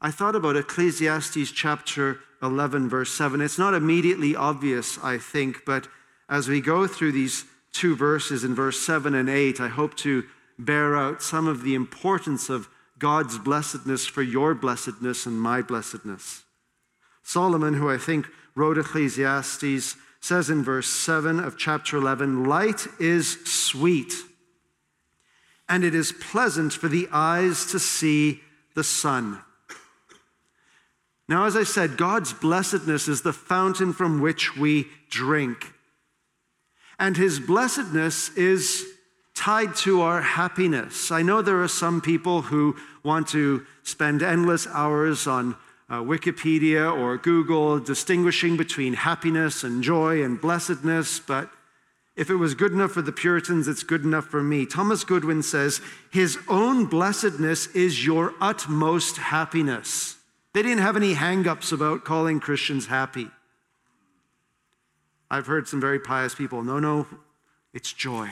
I 0.00 0.10
thought 0.10 0.36
about 0.36 0.56
Ecclesiastes 0.56 1.50
chapter 1.52 2.20
11, 2.42 2.88
verse 2.88 3.12
7. 3.12 3.40
It's 3.40 3.58
not 3.58 3.74
immediately 3.74 4.36
obvious, 4.36 4.98
I 5.02 5.18
think, 5.18 5.64
but 5.64 5.88
as 6.28 6.48
we 6.48 6.60
go 6.60 6.86
through 6.86 7.12
these 7.12 7.44
two 7.72 7.96
verses 7.96 8.44
in 8.44 8.54
verse 8.54 8.78
7 8.80 9.14
and 9.14 9.28
8, 9.28 9.60
I 9.60 9.68
hope 9.68 9.96
to 9.98 10.24
bear 10.58 10.96
out 10.96 11.22
some 11.22 11.46
of 11.46 11.62
the 11.62 11.74
importance 11.74 12.48
of 12.48 12.68
God's 12.98 13.38
blessedness 13.38 14.06
for 14.06 14.22
your 14.22 14.54
blessedness 14.54 15.26
and 15.26 15.40
my 15.40 15.62
blessedness. 15.62 16.44
Solomon, 17.22 17.74
who 17.74 17.90
I 17.90 17.98
think 17.98 18.26
wrote 18.54 18.78
Ecclesiastes, 18.78 19.96
says 20.20 20.50
in 20.50 20.64
verse 20.64 20.88
7 20.88 21.38
of 21.38 21.56
chapter 21.56 21.96
11 21.96 22.44
Light 22.44 22.86
is 22.98 23.38
sweet 23.44 24.12
and 25.68 25.84
it 25.84 25.94
is 25.94 26.12
pleasant 26.12 26.72
for 26.72 26.88
the 26.88 27.08
eyes 27.12 27.66
to 27.66 27.78
see 27.78 28.40
the 28.74 28.84
sun. 28.84 29.40
Now, 31.28 31.44
as 31.44 31.56
I 31.56 31.64
said, 31.64 31.98
God's 31.98 32.32
blessedness 32.32 33.06
is 33.06 33.20
the 33.20 33.34
fountain 33.34 33.92
from 33.92 34.20
which 34.20 34.56
we 34.56 34.86
drink. 35.10 35.74
And 36.98 37.16
his 37.16 37.38
blessedness 37.38 38.30
is 38.30 38.86
tied 39.34 39.76
to 39.76 40.00
our 40.00 40.22
happiness. 40.22 41.12
I 41.12 41.22
know 41.22 41.42
there 41.42 41.62
are 41.62 41.68
some 41.68 42.00
people 42.00 42.42
who 42.42 42.76
want 43.04 43.28
to 43.28 43.64
spend 43.82 44.22
endless 44.22 44.66
hours 44.66 45.26
on 45.26 45.54
uh, 45.90 46.00
Wikipedia 46.00 46.92
or 46.92 47.16
Google 47.18 47.78
distinguishing 47.78 48.56
between 48.56 48.94
happiness 48.94 49.62
and 49.62 49.82
joy 49.82 50.22
and 50.22 50.40
blessedness, 50.40 51.20
but 51.20 51.50
if 52.18 52.30
it 52.30 52.34
was 52.34 52.54
good 52.56 52.72
enough 52.72 52.90
for 52.90 53.00
the 53.00 53.12
Puritans, 53.12 53.68
it's 53.68 53.84
good 53.84 54.02
enough 54.02 54.26
for 54.26 54.42
me. 54.42 54.66
Thomas 54.66 55.04
Goodwin 55.04 55.40
says, 55.40 55.80
His 56.10 56.36
own 56.48 56.86
blessedness 56.86 57.68
is 57.68 58.04
your 58.04 58.34
utmost 58.40 59.18
happiness. 59.18 60.16
They 60.52 60.62
didn't 60.62 60.82
have 60.82 60.96
any 60.96 61.14
hangups 61.14 61.72
about 61.72 62.04
calling 62.04 62.40
Christians 62.40 62.88
happy. 62.88 63.28
I've 65.30 65.46
heard 65.46 65.68
some 65.68 65.80
very 65.80 66.00
pious 66.00 66.34
people, 66.34 66.64
no, 66.64 66.80
no, 66.80 67.06
it's 67.72 67.92
joy. 67.92 68.28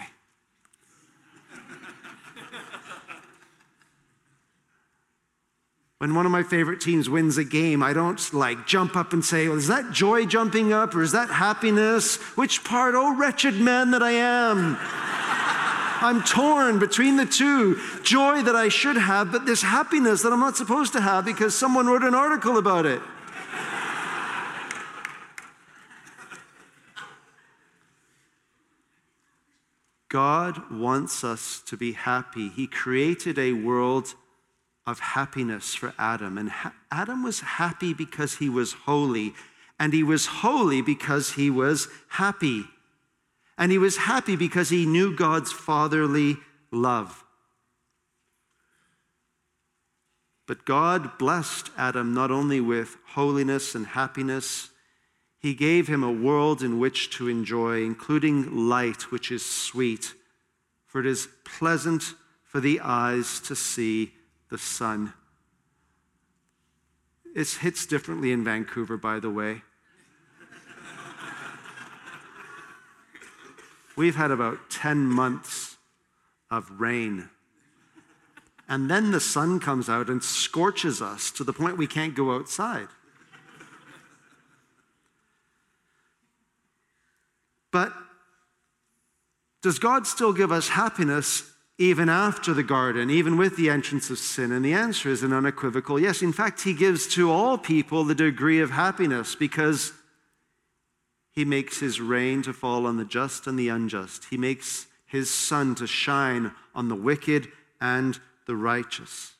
When 5.98 6.14
one 6.14 6.26
of 6.26 6.32
my 6.32 6.42
favorite 6.42 6.82
teams 6.82 7.08
wins 7.08 7.38
a 7.38 7.44
game, 7.44 7.82
I 7.82 7.94
don't 7.94 8.34
like 8.34 8.66
jump 8.66 8.96
up 8.96 9.14
and 9.14 9.24
say, 9.24 9.48
well, 9.48 9.56
is 9.56 9.68
that 9.68 9.92
joy 9.92 10.26
jumping 10.26 10.70
up 10.70 10.94
or 10.94 11.02
is 11.02 11.12
that 11.12 11.30
happiness? 11.30 12.16
Which 12.36 12.64
part? 12.64 12.94
Oh, 12.94 13.16
wretched 13.16 13.54
man 13.54 13.92
that 13.92 14.02
I 14.02 14.10
am. 14.10 14.76
I'm 16.02 16.22
torn 16.22 16.78
between 16.78 17.16
the 17.16 17.24
two 17.24 17.80
joy 18.02 18.42
that 18.42 18.54
I 18.54 18.68
should 18.68 18.98
have, 18.98 19.32
but 19.32 19.46
this 19.46 19.62
happiness 19.62 20.20
that 20.20 20.34
I'm 20.34 20.40
not 20.40 20.58
supposed 20.58 20.92
to 20.92 21.00
have 21.00 21.24
because 21.24 21.54
someone 21.54 21.86
wrote 21.86 22.04
an 22.04 22.14
article 22.14 22.58
about 22.58 22.84
it. 22.84 23.00
God 30.10 30.70
wants 30.70 31.24
us 31.24 31.62
to 31.66 31.76
be 31.78 31.92
happy. 31.92 32.50
He 32.50 32.66
created 32.66 33.38
a 33.38 33.54
world 33.54 34.14
of 34.86 35.00
happiness 35.00 35.74
for 35.74 35.92
Adam. 35.98 36.38
And 36.38 36.50
ha- 36.50 36.74
Adam 36.90 37.22
was 37.22 37.40
happy 37.40 37.92
because 37.92 38.36
he 38.36 38.48
was 38.48 38.72
holy, 38.72 39.34
and 39.78 39.92
he 39.92 40.02
was 40.02 40.26
holy 40.26 40.80
because 40.80 41.32
he 41.32 41.50
was 41.50 41.88
happy. 42.10 42.64
And 43.58 43.72
he 43.72 43.78
was 43.78 43.96
happy 43.96 44.36
because 44.36 44.68
he 44.68 44.86
knew 44.86 45.16
God's 45.16 45.52
fatherly 45.52 46.36
love. 46.70 47.24
But 50.46 50.64
God 50.64 51.18
blessed 51.18 51.70
Adam 51.76 52.14
not 52.14 52.30
only 52.30 52.60
with 52.60 52.96
holiness 53.14 53.74
and 53.74 53.86
happiness, 53.86 54.70
he 55.38 55.54
gave 55.54 55.88
him 55.88 56.02
a 56.02 56.12
world 56.12 56.62
in 56.62 56.78
which 56.78 57.10
to 57.16 57.28
enjoy, 57.28 57.82
including 57.82 58.68
light, 58.68 59.10
which 59.10 59.30
is 59.32 59.44
sweet, 59.44 60.14
for 60.86 61.00
it 61.00 61.06
is 61.06 61.28
pleasant 61.44 62.14
for 62.44 62.60
the 62.60 62.80
eyes 62.80 63.40
to 63.40 63.56
see 63.56 64.12
the 64.50 64.58
sun. 64.58 65.12
It 67.34 67.48
hits 67.48 67.86
differently 67.86 68.32
in 68.32 68.44
Vancouver, 68.44 68.96
by 68.96 69.20
the 69.20 69.30
way. 69.30 69.62
We've 73.96 74.16
had 74.16 74.30
about 74.30 74.70
10 74.70 75.06
months 75.06 75.76
of 76.50 76.80
rain. 76.80 77.30
And 78.68 78.90
then 78.90 79.10
the 79.10 79.20
sun 79.20 79.58
comes 79.60 79.88
out 79.88 80.08
and 80.08 80.22
scorches 80.22 81.00
us 81.00 81.30
to 81.32 81.44
the 81.44 81.52
point 81.52 81.78
we 81.78 81.86
can't 81.86 82.14
go 82.14 82.34
outside. 82.34 82.88
But 87.70 87.92
does 89.62 89.78
God 89.78 90.06
still 90.06 90.32
give 90.32 90.52
us 90.52 90.68
happiness 90.68 91.52
even 91.78 92.08
after 92.08 92.54
the 92.54 92.62
garden, 92.62 93.10
even 93.10 93.36
with 93.36 93.56
the 93.56 93.68
entrance 93.68 94.08
of 94.10 94.18
sin? 94.18 94.50
And 94.52 94.64
the 94.64 94.72
answer 94.72 95.10
is 95.10 95.22
an 95.22 95.32
unequivocal 95.32 96.00
yes. 96.00 96.22
In 96.22 96.32
fact, 96.32 96.62
he 96.62 96.72
gives 96.72 97.06
to 97.14 97.30
all 97.30 97.58
people 97.58 98.04
the 98.04 98.14
degree 98.14 98.60
of 98.60 98.70
happiness 98.70 99.34
because 99.34 99.92
he 101.30 101.44
makes 101.44 101.80
his 101.80 102.00
rain 102.00 102.40
to 102.42 102.54
fall 102.54 102.86
on 102.86 102.96
the 102.96 103.04
just 103.04 103.46
and 103.46 103.58
the 103.58 103.68
unjust. 103.68 104.26
He 104.30 104.38
makes 104.38 104.86
his 105.04 105.32
sun 105.32 105.74
to 105.76 105.86
shine 105.86 106.52
on 106.74 106.88
the 106.88 106.94
wicked 106.94 107.48
and 107.80 108.18
the 108.46 108.56
righteous. 108.56 109.34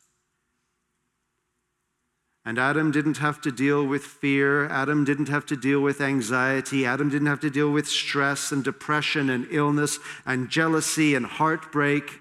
And 2.44 2.60
Adam 2.60 2.92
didn't 2.92 3.16
have 3.16 3.40
to 3.40 3.50
deal 3.50 3.84
with 3.84 4.04
fear. 4.04 4.68
Adam 4.68 5.04
didn't 5.04 5.28
have 5.28 5.46
to 5.46 5.56
deal 5.56 5.80
with 5.80 6.00
anxiety. 6.00 6.86
Adam 6.86 7.08
didn't 7.08 7.26
have 7.26 7.40
to 7.40 7.50
deal 7.50 7.72
with 7.72 7.88
stress 7.88 8.52
and 8.52 8.62
depression 8.62 9.28
and 9.30 9.48
illness 9.50 9.98
and 10.24 10.48
jealousy 10.48 11.16
and 11.16 11.26
heartbreak. 11.26 12.20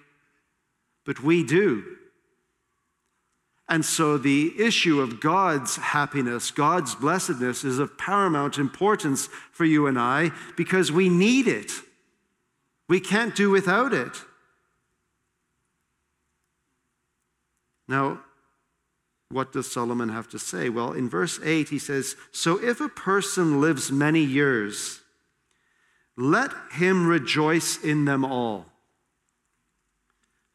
But 1.05 1.21
we 1.21 1.43
do. 1.43 1.83
And 3.67 3.83
so 3.83 4.17
the 4.17 4.53
issue 4.59 5.01
of 5.01 5.19
God's 5.19 5.77
happiness, 5.77 6.51
God's 6.51 6.93
blessedness, 6.93 7.63
is 7.63 7.79
of 7.79 7.97
paramount 7.97 8.57
importance 8.57 9.27
for 9.51 9.65
you 9.65 9.87
and 9.87 9.97
I 9.97 10.31
because 10.55 10.91
we 10.91 11.09
need 11.09 11.47
it. 11.47 11.71
We 12.87 12.99
can't 12.99 13.35
do 13.35 13.49
without 13.49 13.91
it. 13.91 14.21
Now, 17.87 18.21
what 19.29 19.51
does 19.51 19.71
Solomon 19.71 20.09
have 20.09 20.27
to 20.29 20.39
say? 20.39 20.69
Well, 20.69 20.93
in 20.93 21.09
verse 21.09 21.39
8, 21.43 21.69
he 21.69 21.79
says, 21.79 22.15
So 22.31 22.63
if 22.63 22.79
a 22.79 22.89
person 22.89 23.59
lives 23.59 23.91
many 23.91 24.23
years, 24.23 25.01
let 26.15 26.51
him 26.71 27.07
rejoice 27.07 27.83
in 27.83 28.05
them 28.05 28.23
all. 28.23 28.67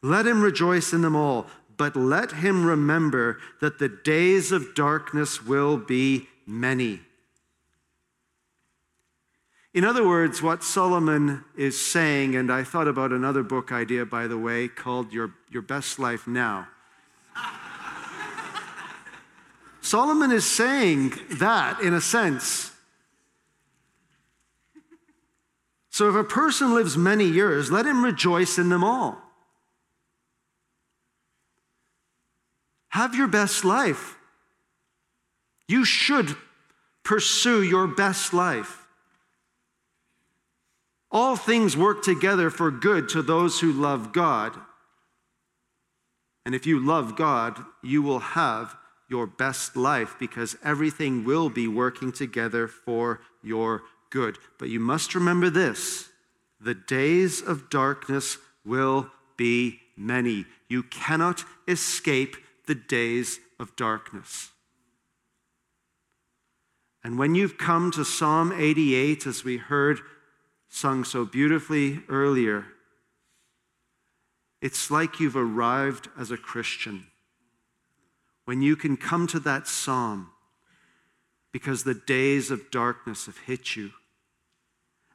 Let 0.02 0.26
him 0.26 0.40
rejoice 0.40 0.92
in 0.92 1.02
them 1.02 1.14
all, 1.14 1.47
but 1.76 1.97
let 1.97 2.33
him 2.33 2.64
remember 2.64 3.38
that 3.61 3.78
the 3.78 3.88
days 3.88 4.52
of 4.52 4.75
darkness 4.75 5.45
will 5.45 5.76
be 5.76 6.28
many. 6.47 7.00
In 9.73 9.85
other 9.85 10.07
words, 10.07 10.42
what 10.42 10.64
Solomon 10.64 11.45
is 11.57 11.80
saying, 11.80 12.35
and 12.35 12.50
I 12.50 12.64
thought 12.64 12.88
about 12.88 13.12
another 13.12 13.42
book 13.42 13.71
idea, 13.71 14.04
by 14.04 14.26
the 14.26 14.38
way, 14.38 14.66
called 14.66 15.12
Your, 15.12 15.35
Your 15.49 15.62
Best 15.62 15.99
Life 15.99 16.26
Now. 16.26 16.66
Solomon 19.80 20.33
is 20.33 20.45
saying 20.45 21.14
that 21.38 21.80
in 21.80 21.95
a 21.95 22.00
sense. 22.00 22.73
So 25.90 26.09
if 26.09 26.14
a 26.14 26.25
person 26.25 26.75
lives 26.75 26.97
many 26.97 27.25
years, 27.25 27.71
let 27.71 27.87
him 27.87 28.04
rejoice 28.04 28.59
in 28.59 28.69
them 28.69 28.83
all. 28.83 29.30
Have 32.90 33.14
your 33.14 33.28
best 33.28 33.64
life. 33.64 34.16
You 35.68 35.85
should 35.85 36.37
pursue 37.04 37.62
your 37.62 37.87
best 37.87 38.32
life. 38.32 38.87
All 41.11 41.37
things 41.37 41.76
work 41.76 42.02
together 42.02 42.50
for 42.50 42.70
good 42.70 43.09
to 43.11 43.23
those 43.23 43.61
who 43.61 43.73
love 43.73 44.12
God. 44.12 44.56
And 46.44 46.54
if 46.54 46.66
you 46.66 46.85
love 46.85 47.16
God, 47.16 47.64
you 47.82 48.02
will 48.02 48.20
have 48.20 48.76
your 49.09 49.26
best 49.26 49.76
life 49.76 50.16
because 50.18 50.56
everything 50.64 51.25
will 51.25 51.49
be 51.50 51.66
working 51.66 52.12
together 52.12 52.68
for 52.68 53.20
your 53.42 53.82
good. 54.11 54.38
But 54.59 54.68
you 54.68 54.80
must 54.80 55.14
remember 55.14 55.50
this 55.50 56.11
the 56.61 56.75
days 56.75 57.40
of 57.40 57.70
darkness 57.70 58.38
will 58.64 59.11
be 59.37 59.80
many. 59.97 60.44
You 60.68 60.82
cannot 60.85 61.44
escape 61.66 62.37
the 62.71 62.75
days 62.77 63.41
of 63.59 63.75
darkness. 63.75 64.53
And 67.03 67.19
when 67.19 67.35
you've 67.35 67.59
come 67.59 67.91
to 67.91 68.05
Psalm 68.05 68.53
88, 68.53 69.27
as 69.27 69.43
we 69.43 69.57
heard 69.57 69.99
sung 70.69 71.03
so 71.03 71.25
beautifully 71.25 71.99
earlier, 72.09 72.67
it's 74.62 74.89
like 74.89 75.19
you've 75.19 75.35
arrived 75.35 76.11
as 76.17 76.31
a 76.31 76.37
Christian. 76.37 77.09
When 78.45 78.62
you 78.62 78.77
can 78.77 78.97
come 78.97 79.27
to 79.27 79.41
that 79.41 79.67
psalm 79.67 80.31
because 81.50 81.83
the 81.83 81.95
days 81.95 82.53
of 82.53 82.71
darkness 82.71 83.27
have 83.27 83.39
hit 83.39 83.75
you. 83.75 83.91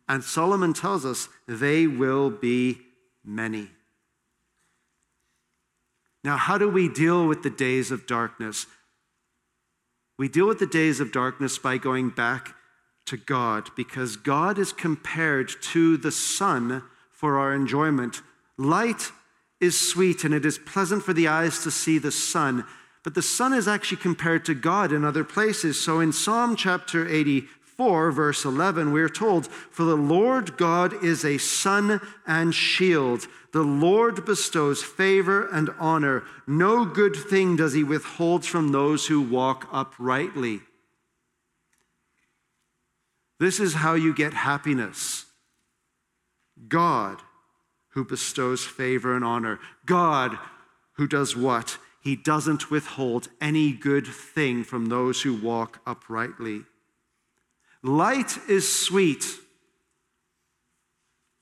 And 0.09 0.25
Solomon 0.25 0.73
tells 0.73 1.05
us 1.05 1.29
they 1.47 1.87
will 1.87 2.29
be 2.29 2.79
many. 3.23 3.69
Now, 6.25 6.37
how 6.37 6.57
do 6.57 6.67
we 6.67 6.89
deal 6.89 7.27
with 7.27 7.43
the 7.43 7.51
days 7.51 7.91
of 7.91 8.07
darkness? 8.07 8.65
We 10.17 10.27
deal 10.27 10.47
with 10.47 10.57
the 10.57 10.65
days 10.65 10.99
of 10.99 11.11
darkness 11.11 11.59
by 11.59 11.77
going 11.77 12.09
back 12.09 12.55
to 13.05 13.15
God 13.15 13.69
because 13.75 14.17
God 14.17 14.57
is 14.57 14.73
compared 14.73 15.51
to 15.61 15.97
the 15.97 16.11
sun 16.11 16.81
for 17.11 17.37
our 17.37 17.53
enjoyment. 17.53 18.23
Light 18.57 19.11
is 19.61 19.79
sweet 19.79 20.23
and 20.23 20.33
it 20.33 20.47
is 20.47 20.57
pleasant 20.57 21.03
for 21.03 21.13
the 21.13 21.27
eyes 21.27 21.61
to 21.61 21.69
see 21.69 21.99
the 21.99 22.11
sun, 22.11 22.65
but 23.03 23.13
the 23.13 23.21
sun 23.21 23.53
is 23.53 23.67
actually 23.67 23.97
compared 23.97 24.45
to 24.45 24.55
God 24.55 24.91
in 24.91 25.05
other 25.05 25.23
places. 25.23 25.79
So 25.79 25.99
in 25.99 26.11
Psalm 26.11 26.55
chapter 26.55 27.07
80, 27.07 27.43
4, 27.77 28.11
verse 28.11 28.45
11, 28.45 28.91
we're 28.91 29.09
told, 29.09 29.47
For 29.47 29.83
the 29.83 29.95
Lord 29.95 30.57
God 30.57 31.03
is 31.03 31.25
a 31.25 31.37
sun 31.37 31.99
and 32.25 32.55
shield. 32.55 33.27
The 33.51 33.63
Lord 33.63 34.25
bestows 34.25 34.83
favor 34.83 35.47
and 35.47 35.69
honor. 35.79 36.23
No 36.47 36.85
good 36.85 37.15
thing 37.15 37.55
does 37.55 37.73
he 37.73 37.83
withhold 37.83 38.45
from 38.45 38.71
those 38.71 39.07
who 39.07 39.21
walk 39.21 39.67
uprightly. 39.71 40.61
This 43.39 43.59
is 43.59 43.75
how 43.75 43.95
you 43.95 44.13
get 44.13 44.33
happiness. 44.33 45.25
God 46.67 47.21
who 47.89 48.05
bestows 48.05 48.63
favor 48.63 49.15
and 49.15 49.25
honor. 49.25 49.59
God 49.85 50.37
who 50.93 51.07
does 51.07 51.35
what? 51.35 51.77
He 52.01 52.15
doesn't 52.15 52.69
withhold 52.69 53.29
any 53.41 53.71
good 53.71 54.05
thing 54.05 54.63
from 54.63 54.87
those 54.87 55.23
who 55.23 55.33
walk 55.33 55.81
uprightly. 55.85 56.63
Light 57.85 58.39
is 58.49 58.67
sweet, 58.67 59.23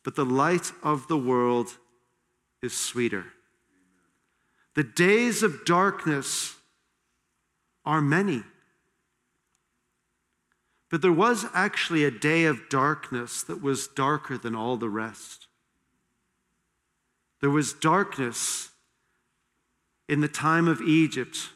but 0.03 0.17
the 0.17 0.25
light 0.25 0.73
of 0.83 1.07
the 1.07 1.17
world 1.17 1.77
is 2.61 2.75
sweeter. 2.75 3.27
The 4.75 4.83
days 4.83 5.41
of 5.41 5.63
darkness 5.63 6.55
are 7.85 8.01
many. 8.01 8.43
But 10.91 11.01
there 11.01 11.13
was 11.13 11.45
actually 11.53 12.03
a 12.03 12.11
day 12.11 12.43
of 12.43 12.67
darkness 12.67 13.41
that 13.43 13.61
was 13.61 13.87
darker 13.87 14.37
than 14.37 14.53
all 14.53 14.75
the 14.75 14.89
rest. 14.89 15.47
There 17.39 17.51
was 17.51 17.71
darkness 17.71 18.71
in 20.09 20.19
the 20.19 20.27
time 20.27 20.67
of 20.67 20.81
Egypt 20.81 21.51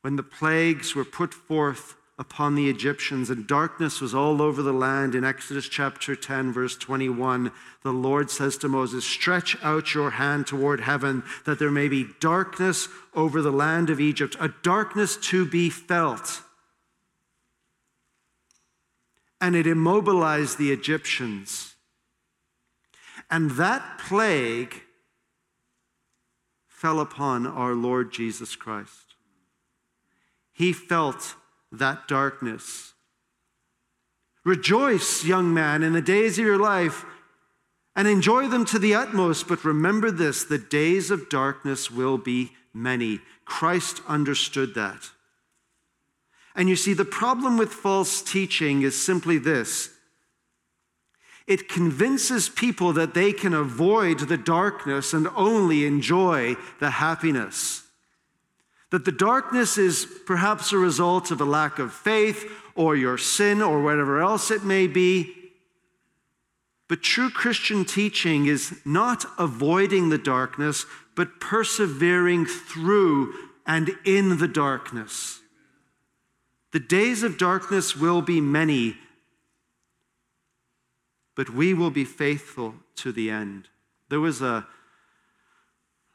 when 0.00 0.16
the 0.16 0.24
plagues 0.24 0.96
were 0.96 1.04
put 1.04 1.32
forth 1.32 1.94
upon 2.16 2.54
the 2.54 2.68
Egyptians, 2.70 3.28
and 3.28 3.46
darkness 3.46 4.00
was 4.00 4.14
all 4.14 4.40
over 4.40 4.62
the 4.62 4.72
land. 4.72 5.14
In 5.14 5.24
Exodus 5.24 5.68
chapter 5.68 6.14
10, 6.14 6.52
verse 6.52 6.76
21, 6.76 7.50
the 7.82 7.92
Lord 7.92 8.30
says 8.30 8.56
to 8.58 8.68
Moses, 8.68 9.04
Stretch 9.04 9.56
out 9.62 9.94
your 9.94 10.10
hand 10.10 10.46
toward 10.46 10.80
heaven, 10.80 11.24
that 11.44 11.58
there 11.58 11.72
may 11.72 11.88
be 11.88 12.08
darkness 12.20 12.88
over 13.14 13.42
the 13.42 13.50
land 13.50 13.90
of 13.90 14.00
Egypt, 14.00 14.36
a 14.38 14.48
darkness 14.62 15.16
to 15.16 15.44
be 15.44 15.70
felt. 15.70 16.42
And 19.40 19.56
it 19.56 19.66
immobilized 19.66 20.56
the 20.56 20.70
Egyptians. 20.70 21.74
And 23.28 23.52
that 23.52 23.98
plague 23.98 24.82
fell 26.68 27.00
upon 27.00 27.46
our 27.46 27.74
Lord 27.74 28.12
Jesus 28.12 28.54
Christ. 28.54 29.14
He 30.52 30.72
felt 30.72 31.34
that 31.78 32.08
darkness. 32.08 32.92
Rejoice, 34.44 35.24
young 35.24 35.54
man, 35.54 35.82
in 35.82 35.92
the 35.92 36.02
days 36.02 36.38
of 36.38 36.44
your 36.44 36.58
life 36.58 37.04
and 37.96 38.08
enjoy 38.08 38.48
them 38.48 38.64
to 38.66 38.78
the 38.78 38.94
utmost. 38.94 39.48
But 39.48 39.64
remember 39.64 40.10
this 40.10 40.44
the 40.44 40.58
days 40.58 41.10
of 41.10 41.28
darkness 41.28 41.90
will 41.90 42.18
be 42.18 42.52
many. 42.72 43.20
Christ 43.44 44.00
understood 44.06 44.74
that. 44.74 45.10
And 46.56 46.68
you 46.68 46.76
see, 46.76 46.94
the 46.94 47.04
problem 47.04 47.56
with 47.56 47.72
false 47.72 48.22
teaching 48.22 48.82
is 48.82 49.00
simply 49.00 49.38
this 49.38 49.90
it 51.46 51.68
convinces 51.68 52.48
people 52.48 52.94
that 52.94 53.12
they 53.12 53.32
can 53.32 53.52
avoid 53.52 54.20
the 54.20 54.38
darkness 54.38 55.12
and 55.12 55.28
only 55.36 55.84
enjoy 55.84 56.56
the 56.80 56.90
happiness. 56.90 57.83
That 58.94 59.04
the 59.04 59.10
darkness 59.10 59.76
is 59.76 60.06
perhaps 60.24 60.70
a 60.70 60.78
result 60.78 61.32
of 61.32 61.40
a 61.40 61.44
lack 61.44 61.80
of 61.80 61.92
faith 61.92 62.48
or 62.76 62.94
your 62.94 63.18
sin 63.18 63.60
or 63.60 63.82
whatever 63.82 64.20
else 64.20 64.52
it 64.52 64.62
may 64.62 64.86
be. 64.86 65.34
But 66.86 67.02
true 67.02 67.28
Christian 67.28 67.84
teaching 67.84 68.46
is 68.46 68.72
not 68.84 69.24
avoiding 69.36 70.10
the 70.10 70.16
darkness, 70.16 70.86
but 71.16 71.40
persevering 71.40 72.46
through 72.46 73.34
and 73.66 73.90
in 74.04 74.38
the 74.38 74.46
darkness. 74.46 75.40
The 76.70 76.78
days 76.78 77.24
of 77.24 77.36
darkness 77.36 77.96
will 77.96 78.22
be 78.22 78.40
many, 78.40 78.96
but 81.34 81.50
we 81.50 81.74
will 81.74 81.90
be 81.90 82.04
faithful 82.04 82.76
to 82.98 83.10
the 83.10 83.28
end. 83.28 83.66
There 84.08 84.20
was 84.20 84.40
a 84.40 84.68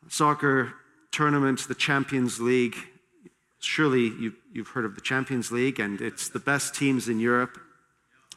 soccer 0.07 0.75
tournament, 1.11 1.67
the 1.67 1.75
Champions 1.75 2.39
League, 2.39 2.75
surely 3.59 4.13
you've, 4.19 4.35
you've 4.53 4.67
heard 4.69 4.85
of 4.85 4.95
the 4.95 5.01
Champions 5.01 5.51
League, 5.51 5.79
and 5.79 6.01
it's 6.01 6.29
the 6.29 6.39
best 6.39 6.75
teams 6.75 7.07
in 7.09 7.19
Europe. 7.19 7.59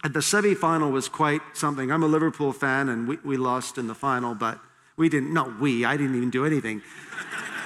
And 0.05 0.15
the 0.15 0.23
semi 0.23 0.55
final 0.55 0.91
was 0.91 1.09
quite 1.09 1.43
something. 1.55 1.93
I'm 1.93 2.03
a 2.03 2.07
Liverpool 2.07 2.53
fan, 2.53 2.89
and 2.89 3.07
we, 3.07 3.19
we 3.25 3.37
lost 3.37 3.79
in 3.79 3.87
the 3.87 3.95
final, 3.95 4.35
but 4.35 4.59
we 4.97 5.09
didn't, 5.09 5.33
not 5.33 5.61
we, 5.61 5.85
I 5.85 5.97
didn't 5.97 6.17
even 6.17 6.31
do 6.31 6.45
anything. 6.45 6.83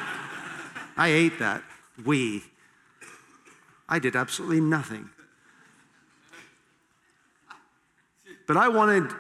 I 0.97 1.09
ate 1.09 1.39
that. 1.39 1.63
We. 2.05 2.43
I 3.89 3.99
did 3.99 4.17
absolutely 4.17 4.61
nothing. 4.61 5.11
But 8.47 8.57
I 8.57 8.69
wanted 8.69 9.11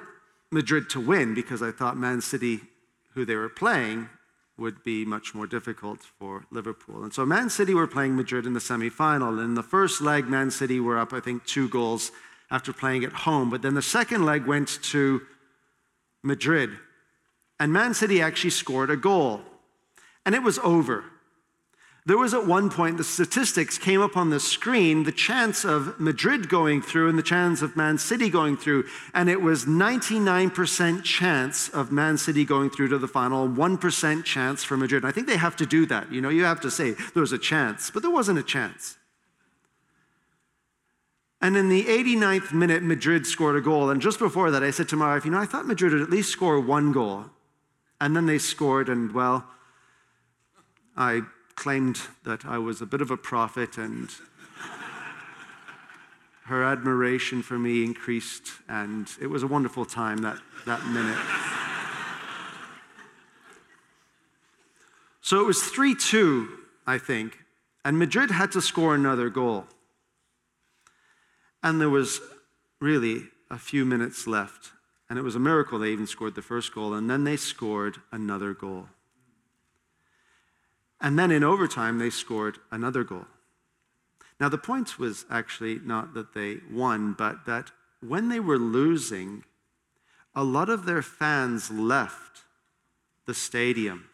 Madrid 0.50 0.88
to 0.90 1.00
win 1.00 1.34
because 1.34 1.62
I 1.62 1.70
thought 1.70 1.96
Man 1.96 2.20
City, 2.20 2.60
who 3.14 3.24
they 3.24 3.34
were 3.34 3.48
playing, 3.48 4.08
would 4.58 4.82
be 4.84 5.04
much 5.04 5.34
more 5.34 5.46
difficult 5.46 6.00
for 6.02 6.46
Liverpool. 6.50 7.02
And 7.02 7.12
so 7.12 7.26
Man 7.26 7.50
City 7.50 7.74
were 7.74 7.86
playing 7.86 8.16
Madrid 8.16 8.46
in 8.46 8.54
the 8.54 8.60
semi 8.60 8.88
final. 8.88 9.38
In 9.38 9.54
the 9.54 9.62
first 9.62 10.00
leg, 10.00 10.28
Man 10.28 10.50
City 10.50 10.80
were 10.80 10.98
up, 10.98 11.12
I 11.12 11.20
think, 11.20 11.44
two 11.44 11.68
goals 11.68 12.10
after 12.50 12.72
playing 12.72 13.04
at 13.04 13.12
home. 13.12 13.50
But 13.50 13.62
then 13.62 13.74
the 13.74 13.82
second 13.82 14.24
leg 14.24 14.46
went 14.46 14.82
to 14.84 15.22
Madrid. 16.22 16.70
And 17.60 17.72
Man 17.72 17.94
City 17.94 18.20
actually 18.20 18.50
scored 18.50 18.90
a 18.90 18.96
goal. 18.96 19.42
And 20.24 20.34
it 20.34 20.42
was 20.42 20.58
over. 20.60 21.04
There 22.06 22.16
was 22.16 22.34
at 22.34 22.46
one 22.46 22.70
point, 22.70 22.98
the 22.98 23.04
statistics 23.04 23.78
came 23.78 24.00
up 24.00 24.16
on 24.16 24.30
the 24.30 24.38
screen, 24.38 25.02
the 25.02 25.10
chance 25.10 25.64
of 25.64 25.98
Madrid 25.98 26.48
going 26.48 26.80
through 26.80 27.08
and 27.08 27.18
the 27.18 27.22
chance 27.22 27.62
of 27.62 27.76
Man 27.76 27.98
City 27.98 28.30
going 28.30 28.56
through. 28.56 28.84
And 29.12 29.28
it 29.28 29.42
was 29.42 29.64
99% 29.64 31.02
chance 31.02 31.68
of 31.68 31.90
Man 31.90 32.16
City 32.16 32.44
going 32.44 32.70
through 32.70 32.88
to 32.90 32.98
the 32.98 33.08
final, 33.08 33.48
1% 33.48 34.24
chance 34.24 34.62
for 34.62 34.76
Madrid. 34.76 35.02
And 35.02 35.08
I 35.08 35.12
think 35.12 35.26
they 35.26 35.36
have 35.36 35.56
to 35.56 35.66
do 35.66 35.84
that. 35.86 36.12
You 36.12 36.20
know, 36.20 36.28
you 36.28 36.44
have 36.44 36.60
to 36.60 36.70
say 36.70 36.92
there 36.92 37.22
was 37.22 37.32
a 37.32 37.38
chance, 37.38 37.90
but 37.90 38.02
there 38.02 38.10
wasn't 38.12 38.38
a 38.38 38.44
chance. 38.44 38.96
And 41.40 41.56
in 41.56 41.68
the 41.68 41.86
89th 41.86 42.52
minute, 42.52 42.84
Madrid 42.84 43.26
scored 43.26 43.56
a 43.56 43.60
goal. 43.60 43.90
And 43.90 44.00
just 44.00 44.20
before 44.20 44.52
that, 44.52 44.62
I 44.62 44.70
said 44.70 44.88
to 44.90 44.96
my 44.96 45.14
wife, 45.14 45.24
you 45.24 45.32
know, 45.32 45.40
I 45.40 45.46
thought 45.46 45.66
Madrid 45.66 45.92
would 45.92 46.02
at 46.02 46.10
least 46.10 46.30
score 46.30 46.60
one 46.60 46.92
goal. 46.92 47.24
And 48.00 48.14
then 48.14 48.26
they 48.26 48.38
scored, 48.38 48.88
and 48.88 49.12
well, 49.12 49.44
I 50.96 51.22
claimed 51.56 51.98
that 52.24 52.44
I 52.44 52.58
was 52.58 52.80
a 52.80 52.86
bit 52.86 53.00
of 53.00 53.10
a 53.10 53.16
prophet, 53.16 53.76
and 53.76 54.08
her 56.44 56.62
admiration 56.62 57.42
for 57.42 57.58
me 57.58 57.82
increased, 57.82 58.52
and 58.68 59.10
it 59.20 59.26
was 59.26 59.42
a 59.42 59.46
wonderful 59.48 59.84
time 59.84 60.18
that, 60.18 60.38
that 60.64 60.86
minute. 60.86 61.18
so 65.20 65.40
it 65.40 65.46
was 65.46 65.62
3 65.62 65.94
2, 65.96 66.48
I 66.86 66.98
think, 66.98 67.38
and 67.84 67.98
Madrid 67.98 68.30
had 68.30 68.52
to 68.52 68.60
score 68.60 68.94
another 68.94 69.28
goal. 69.28 69.66
And 71.62 71.80
there 71.80 71.90
was 71.90 72.20
really 72.80 73.24
a 73.50 73.58
few 73.58 73.84
minutes 73.84 74.26
left. 74.26 74.70
And 75.08 75.18
it 75.18 75.22
was 75.22 75.36
a 75.36 75.40
miracle 75.40 75.78
they 75.78 75.90
even 75.90 76.06
scored 76.06 76.34
the 76.34 76.42
first 76.42 76.74
goal. 76.74 76.94
And 76.94 77.08
then 77.08 77.24
they 77.24 77.36
scored 77.36 77.98
another 78.10 78.54
goal. 78.54 78.88
And 81.00 81.18
then 81.18 81.30
in 81.30 81.44
overtime, 81.44 81.98
they 81.98 82.10
scored 82.10 82.58
another 82.70 83.04
goal. 83.04 83.26
Now, 84.38 84.48
the 84.48 84.58
point 84.58 84.98
was 84.98 85.24
actually 85.30 85.78
not 85.78 86.14
that 86.14 86.34
they 86.34 86.58
won, 86.70 87.14
but 87.14 87.46
that 87.46 87.70
when 88.00 88.28
they 88.28 88.40
were 88.40 88.58
losing, 88.58 89.44
a 90.34 90.44
lot 90.44 90.68
of 90.68 90.84
their 90.84 91.02
fans 91.02 91.70
left 91.70 92.44
the 93.26 93.34
stadium. 93.34 94.08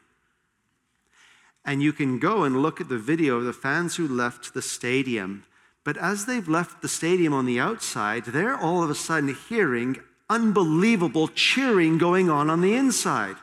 And 1.64 1.82
you 1.82 1.92
can 1.92 2.18
go 2.18 2.44
and 2.44 2.62
look 2.62 2.80
at 2.80 2.88
the 2.88 2.98
video 2.98 3.36
of 3.36 3.44
the 3.44 3.52
fans 3.52 3.96
who 3.96 4.08
left 4.08 4.54
the 4.54 4.62
stadium. 4.62 5.44
But 5.84 5.96
as 5.96 6.26
they've 6.26 6.48
left 6.48 6.82
the 6.82 6.88
stadium 6.88 7.32
on 7.32 7.46
the 7.46 7.60
outside, 7.60 8.24
they're 8.26 8.56
all 8.56 8.82
of 8.82 8.90
a 8.90 8.94
sudden 8.94 9.34
hearing 9.48 9.98
unbelievable 10.30 11.28
cheering 11.28 11.98
going 11.98 12.30
on 12.30 12.48
on 12.48 12.60
the 12.60 12.74
inside. 12.74 13.36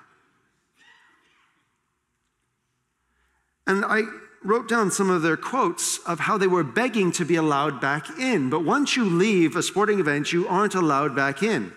And 3.69 3.85
I 3.85 4.01
wrote 4.43 4.67
down 4.67 4.89
some 4.89 5.11
of 5.11 5.21
their 5.21 5.37
quotes 5.37 5.99
of 5.99 6.21
how 6.21 6.39
they 6.39 6.47
were 6.47 6.63
begging 6.63 7.11
to 7.11 7.23
be 7.23 7.35
allowed 7.35 7.79
back 7.79 8.09
in. 8.17 8.49
But 8.49 8.65
once 8.65 8.95
you 8.95 9.05
leave 9.05 9.55
a 9.55 9.61
sporting 9.61 9.99
event, 9.99 10.33
you 10.33 10.47
aren't 10.47 10.73
allowed 10.73 11.15
back 11.15 11.43
in. 11.43 11.71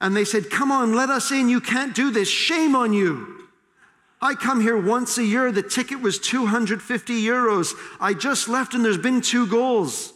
And 0.00 0.16
they 0.16 0.24
said, 0.24 0.50
Come 0.50 0.72
on, 0.72 0.92
let 0.92 1.08
us 1.08 1.30
in. 1.30 1.48
You 1.48 1.60
can't 1.60 1.94
do 1.94 2.10
this. 2.10 2.28
Shame 2.28 2.74
on 2.74 2.92
you. 2.92 3.46
I 4.20 4.34
come 4.34 4.60
here 4.60 4.76
once 4.76 5.18
a 5.18 5.24
year. 5.24 5.52
The 5.52 5.62
ticket 5.62 6.00
was 6.00 6.18
250 6.18 7.22
euros. 7.22 7.72
I 8.00 8.12
just 8.12 8.48
left 8.48 8.74
and 8.74 8.84
there's 8.84 8.98
been 8.98 9.20
two 9.20 9.46
goals. 9.46 10.12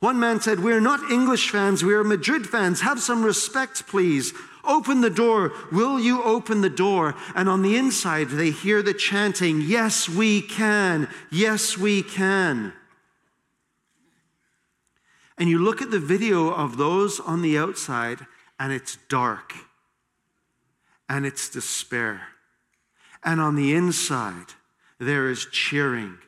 One 0.00 0.18
man 0.18 0.40
said, 0.40 0.64
We're 0.64 0.80
not 0.80 1.12
English 1.12 1.50
fans, 1.50 1.84
we 1.84 1.94
are 1.94 2.02
Madrid 2.02 2.44
fans. 2.48 2.80
Have 2.80 3.00
some 3.00 3.22
respect, 3.22 3.86
please. 3.86 4.34
Open 4.66 5.00
the 5.00 5.10
door. 5.10 5.52
Will 5.70 5.98
you 5.98 6.22
open 6.22 6.60
the 6.60 6.70
door? 6.70 7.14
And 7.34 7.48
on 7.48 7.62
the 7.62 7.76
inside, 7.76 8.28
they 8.28 8.50
hear 8.50 8.82
the 8.82 8.94
chanting, 8.94 9.60
Yes, 9.60 10.08
we 10.08 10.42
can. 10.42 11.08
Yes, 11.30 11.78
we 11.78 12.02
can. 12.02 12.72
And 15.38 15.48
you 15.48 15.58
look 15.58 15.82
at 15.82 15.90
the 15.90 16.00
video 16.00 16.50
of 16.50 16.76
those 16.76 17.20
on 17.20 17.42
the 17.42 17.58
outside, 17.58 18.20
and 18.58 18.72
it's 18.72 18.96
dark, 19.08 19.52
and 21.08 21.26
it's 21.26 21.48
despair. 21.48 22.22
And 23.22 23.40
on 23.40 23.54
the 23.54 23.74
inside, 23.74 24.54
there 24.98 25.28
is 25.28 25.46
cheering, 25.46 26.18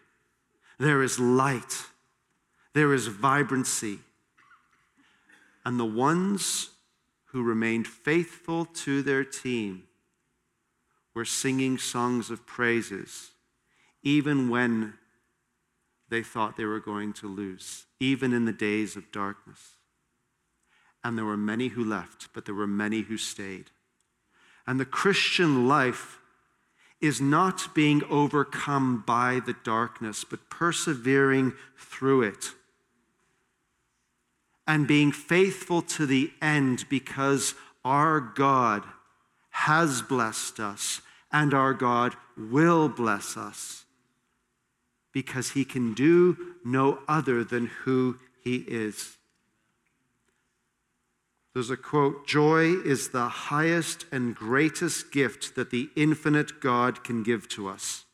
there 0.78 1.02
is 1.02 1.18
light, 1.18 1.86
there 2.74 2.92
is 2.92 3.06
vibrancy. 3.06 4.00
And 5.64 5.80
the 5.80 5.86
ones 5.86 6.70
who 7.38 7.44
remained 7.44 7.86
faithful 7.86 8.64
to 8.64 9.00
their 9.00 9.22
team 9.22 9.84
were 11.14 11.24
singing 11.24 11.78
songs 11.78 12.30
of 12.32 12.44
praises, 12.44 13.30
even 14.02 14.48
when 14.48 14.94
they 16.08 16.20
thought 16.20 16.56
they 16.56 16.64
were 16.64 16.80
going 16.80 17.12
to 17.12 17.28
lose, 17.28 17.86
even 18.00 18.32
in 18.32 18.44
the 18.44 18.52
days 18.52 18.96
of 18.96 19.12
darkness. 19.12 19.74
And 21.04 21.16
there 21.16 21.24
were 21.24 21.36
many 21.36 21.68
who 21.68 21.84
left, 21.84 22.28
but 22.34 22.44
there 22.44 22.56
were 22.56 22.66
many 22.66 23.02
who 23.02 23.16
stayed. 23.16 23.70
And 24.66 24.80
the 24.80 24.84
Christian 24.84 25.68
life 25.68 26.18
is 27.00 27.20
not 27.20 27.72
being 27.72 28.02
overcome 28.10 29.04
by 29.06 29.40
the 29.46 29.54
darkness, 29.62 30.24
but 30.24 30.50
persevering 30.50 31.52
through 31.76 32.22
it 32.22 32.50
and 34.68 34.86
being 34.86 35.10
faithful 35.10 35.80
to 35.80 36.04
the 36.04 36.30
end 36.42 36.84
because 36.90 37.54
our 37.86 38.20
God 38.20 38.84
has 39.50 40.02
blessed 40.02 40.60
us 40.60 41.00
and 41.32 41.54
our 41.54 41.72
God 41.72 42.14
will 42.36 42.88
bless 42.88 43.36
us 43.36 43.86
because 45.10 45.52
he 45.52 45.64
can 45.64 45.94
do 45.94 46.54
no 46.64 46.98
other 47.08 47.42
than 47.42 47.66
who 47.84 48.18
he 48.44 48.56
is. 48.68 49.16
There's 51.54 51.70
a 51.70 51.76
quote 51.76 52.26
Joy 52.26 52.74
is 52.74 53.08
the 53.08 53.28
highest 53.28 54.04
and 54.12 54.34
greatest 54.34 55.10
gift 55.10 55.54
that 55.56 55.70
the 55.70 55.88
infinite 55.96 56.60
God 56.60 57.02
can 57.02 57.22
give 57.22 57.48
to 57.50 57.68
us. 57.68 58.04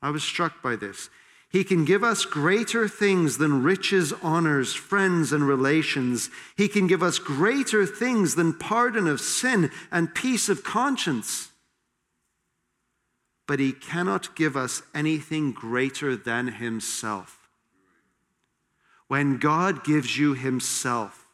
I 0.00 0.10
was 0.10 0.24
struck 0.24 0.62
by 0.62 0.76
this. 0.76 1.10
He 1.54 1.62
can 1.62 1.84
give 1.84 2.02
us 2.02 2.24
greater 2.24 2.88
things 2.88 3.38
than 3.38 3.62
riches, 3.62 4.12
honors, 4.24 4.74
friends, 4.74 5.32
and 5.32 5.46
relations. 5.46 6.28
He 6.56 6.66
can 6.66 6.88
give 6.88 7.00
us 7.00 7.20
greater 7.20 7.86
things 7.86 8.34
than 8.34 8.54
pardon 8.54 9.06
of 9.06 9.20
sin 9.20 9.70
and 9.92 10.12
peace 10.12 10.48
of 10.48 10.64
conscience. 10.64 11.50
But 13.46 13.60
He 13.60 13.70
cannot 13.70 14.34
give 14.34 14.56
us 14.56 14.82
anything 14.96 15.52
greater 15.52 16.16
than 16.16 16.48
Himself. 16.48 17.48
When 19.06 19.38
God 19.38 19.84
gives 19.84 20.18
you 20.18 20.34
Himself, 20.34 21.24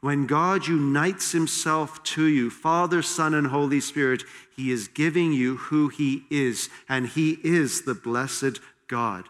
when 0.00 0.26
God 0.26 0.66
unites 0.66 1.32
Himself 1.32 2.02
to 2.04 2.24
you, 2.24 2.48
Father, 2.48 3.02
Son, 3.02 3.34
and 3.34 3.48
Holy 3.48 3.80
Spirit, 3.80 4.22
He 4.56 4.70
is 4.70 4.88
giving 4.88 5.34
you 5.34 5.56
who 5.56 5.88
He 5.88 6.24
is, 6.30 6.70
and 6.88 7.06
He 7.06 7.32
is 7.44 7.82
the 7.82 7.94
blessed 7.94 8.58
God 8.88 9.28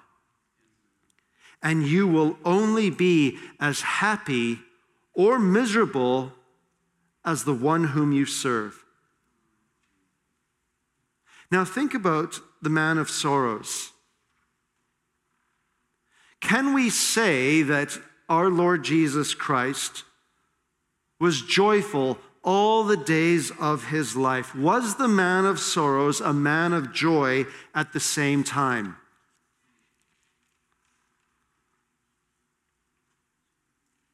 and 1.63 1.87
you 1.87 2.07
will 2.07 2.37
only 2.45 2.91
be 2.91 3.39
as 3.61 3.81
happy 3.83 4.59
or 5.15 5.39
miserable 5.39 6.33
as 7.25 7.45
the 7.45 7.55
one 7.55 7.85
whom 7.85 8.13
you 8.13 8.27
serve. 8.27 8.85
Now, 11.51 11.65
think 11.65 11.95
about 11.95 12.41
the 12.63 12.71
man 12.71 12.99
of 12.99 13.11
sorrows. 13.11 13.93
Can 16.41 16.73
we 16.73 16.91
say 16.91 17.63
that 17.63 17.99
our 18.29 18.49
Lord 18.49 18.83
Jesus 18.83 19.35
Christ 19.35 20.05
was 21.21 21.43
joyful 21.43 22.19
all 22.43 22.83
the 22.83 22.97
days 22.97 23.53
of 23.61 23.89
his 23.89 24.17
life? 24.17 24.55
Was 24.55 24.97
the 24.97 25.09
man 25.09 25.45
of 25.45 25.61
sorrows 25.61 26.21
a 26.21 26.33
man 26.33 26.73
of 26.73 26.93
joy 26.93 27.47
at 27.75 27.93
the 27.93 28.01
same 28.01 28.43
time? 28.43 28.97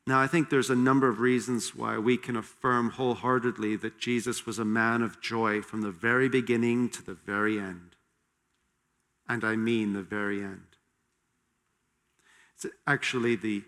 Now, 0.09 0.23
I 0.23 0.27
think 0.27 0.49
there's 0.49 0.71
a 0.71 0.75
number 0.75 1.07
of 1.07 1.21
reasons 1.21 1.77
why 1.77 1.99
we 1.99 2.16
can 2.16 2.35
affirm 2.35 2.92
wholeheartedly 2.92 3.77
that 3.77 3.99
Jesus 3.99 4.47
was 4.47 4.59
a 4.59 4.64
man 4.64 5.03
of 5.03 5.21
joy 5.21 5.61
from 5.61 5.83
the 5.83 5.90
very 5.90 6.31
beginning 6.31 6.88
to 6.92 7.05
the 7.05 7.12
very 7.12 7.59
end. 7.59 7.90
And 9.29 9.44
I 9.44 9.55
mean 9.57 9.92
the 9.92 10.03
very 10.03 10.42
end. 10.42 10.64
It's 12.55 12.64
actually 12.87 13.37
the 13.37 13.64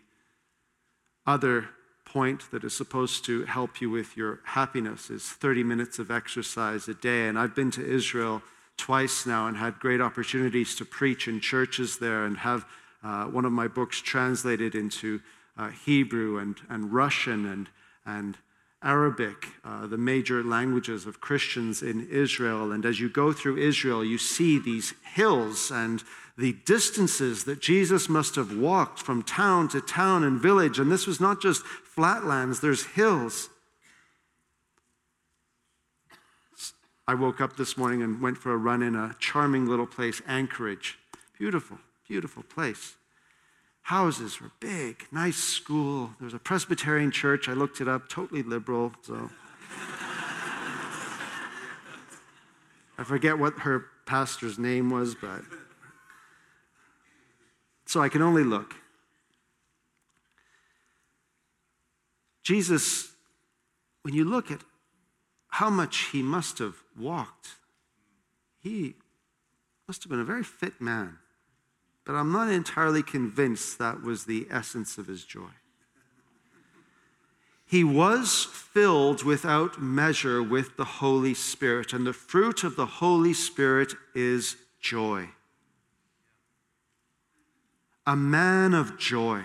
other 1.26 1.68
point 2.06 2.50
that 2.52 2.64
is 2.64 2.74
supposed 2.74 3.22
to 3.26 3.44
help 3.44 3.82
you 3.82 3.90
with 3.90 4.16
your 4.16 4.40
happiness 4.44 5.10
is 5.10 5.24
30 5.24 5.62
minutes 5.62 5.98
of 5.98 6.10
exercise 6.10 6.88
a 6.88 6.94
day. 6.94 7.28
And 7.28 7.38
I've 7.38 7.54
been 7.54 7.70
to 7.72 7.86
Israel 7.86 8.40
twice 8.78 9.26
now 9.26 9.46
and 9.46 9.58
had 9.58 9.78
great 9.78 10.00
opportunities 10.00 10.74
to 10.76 10.86
preach 10.86 11.28
in 11.28 11.40
churches 11.40 11.98
there 11.98 12.24
and 12.24 12.38
have 12.38 12.64
uh, 13.04 13.24
one 13.26 13.44
of 13.44 13.52
my 13.52 13.68
books 13.68 14.00
translated 14.00 14.74
into 14.74 15.20
uh, 15.60 15.68
Hebrew 15.68 16.38
and, 16.38 16.56
and 16.70 16.90
Russian 16.90 17.44
and, 17.44 17.68
and 18.06 18.38
Arabic, 18.82 19.48
uh, 19.62 19.86
the 19.86 19.98
major 19.98 20.42
languages 20.42 21.04
of 21.04 21.20
Christians 21.20 21.82
in 21.82 22.08
Israel. 22.08 22.72
And 22.72 22.86
as 22.86 22.98
you 22.98 23.10
go 23.10 23.32
through 23.34 23.58
Israel, 23.58 24.02
you 24.02 24.16
see 24.16 24.58
these 24.58 24.94
hills 25.14 25.70
and 25.70 26.02
the 26.38 26.54
distances 26.64 27.44
that 27.44 27.60
Jesus 27.60 28.08
must 28.08 28.36
have 28.36 28.56
walked 28.56 29.00
from 29.00 29.22
town 29.22 29.68
to 29.68 29.82
town 29.82 30.24
and 30.24 30.40
village. 30.40 30.78
And 30.78 30.90
this 30.90 31.06
was 31.06 31.20
not 31.20 31.42
just 31.42 31.62
flatlands, 31.62 32.60
there's 32.60 32.86
hills. 32.86 33.50
I 37.06 37.14
woke 37.14 37.42
up 37.42 37.56
this 37.58 37.76
morning 37.76 38.02
and 38.02 38.22
went 38.22 38.38
for 38.38 38.52
a 38.52 38.56
run 38.56 38.82
in 38.82 38.94
a 38.94 39.14
charming 39.18 39.66
little 39.66 39.86
place, 39.86 40.22
Anchorage. 40.26 40.98
Beautiful, 41.36 41.78
beautiful 42.08 42.44
place 42.44 42.96
houses 43.90 44.40
were 44.40 44.52
big, 44.60 45.04
nice 45.10 45.36
school. 45.36 46.12
There 46.20 46.24
was 46.24 46.32
a 46.32 46.38
Presbyterian 46.38 47.10
church. 47.10 47.48
I 47.48 47.54
looked 47.54 47.80
it 47.80 47.88
up, 47.88 48.08
totally 48.08 48.44
liberal. 48.44 48.92
So 49.02 49.28
I 52.96 53.02
forget 53.02 53.36
what 53.36 53.54
her 53.58 53.86
pastor's 54.06 54.60
name 54.60 54.90
was, 54.90 55.16
but 55.16 55.42
so 57.84 58.00
I 58.00 58.08
can 58.08 58.22
only 58.22 58.44
look. 58.44 58.76
Jesus, 62.44 63.10
when 64.02 64.14
you 64.14 64.22
look 64.22 64.52
at 64.52 64.60
how 65.48 65.68
much 65.68 66.10
he 66.12 66.22
must 66.22 66.60
have 66.60 66.76
walked, 66.96 67.56
he 68.60 68.94
must 69.88 70.04
have 70.04 70.10
been 70.10 70.20
a 70.20 70.24
very 70.24 70.44
fit 70.44 70.80
man. 70.80 71.18
But 72.04 72.14
I'm 72.14 72.32
not 72.32 72.50
entirely 72.50 73.02
convinced 73.02 73.78
that 73.78 74.02
was 74.02 74.24
the 74.24 74.46
essence 74.50 74.98
of 74.98 75.06
his 75.06 75.24
joy. 75.24 75.50
He 77.66 77.84
was 77.84 78.44
filled 78.44 79.22
without 79.22 79.80
measure 79.80 80.42
with 80.42 80.76
the 80.76 80.84
Holy 80.84 81.34
Spirit, 81.34 81.92
and 81.92 82.04
the 82.04 82.12
fruit 82.12 82.64
of 82.64 82.74
the 82.74 82.86
Holy 82.86 83.32
Spirit 83.32 83.94
is 84.12 84.56
joy. 84.80 85.28
A 88.06 88.16
man 88.16 88.74
of 88.74 88.98
joy 88.98 89.44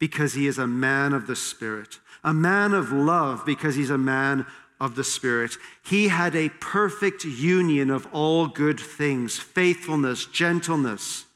because 0.00 0.34
he 0.34 0.48
is 0.48 0.58
a 0.58 0.66
man 0.66 1.12
of 1.12 1.28
the 1.28 1.36
Spirit, 1.36 2.00
a 2.24 2.34
man 2.34 2.74
of 2.74 2.90
love 2.90 3.46
because 3.46 3.76
he's 3.76 3.90
a 3.90 3.96
man 3.96 4.44
of 4.80 4.96
the 4.96 5.04
Spirit. 5.04 5.52
He 5.84 6.08
had 6.08 6.34
a 6.34 6.48
perfect 6.48 7.24
union 7.24 7.90
of 7.90 8.08
all 8.12 8.48
good 8.48 8.80
things 8.80 9.38
faithfulness, 9.38 10.26
gentleness, 10.26 11.26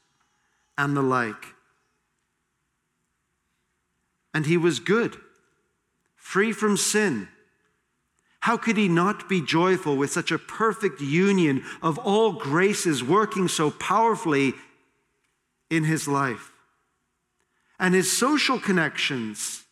and 0.79 0.95
the 0.95 1.01
like. 1.01 1.45
And 4.33 4.45
he 4.45 4.55
was 4.55 4.79
good, 4.79 5.17
free 6.15 6.53
from 6.53 6.77
sin. 6.77 7.27
How 8.39 8.55
could 8.55 8.77
he 8.77 8.87
not 8.87 9.27
be 9.27 9.41
joyful 9.41 9.97
with 9.97 10.09
such 10.09 10.31
a 10.31 10.39
perfect 10.39 11.01
union 11.01 11.65
of 11.81 11.99
all 11.99 12.31
graces 12.31 13.03
working 13.03 13.49
so 13.49 13.69
powerfully 13.69 14.53
in 15.69 15.83
his 15.83 16.07
life? 16.07 16.53
And 17.77 17.93
his 17.93 18.17
social 18.17 18.57
connections 18.57 19.65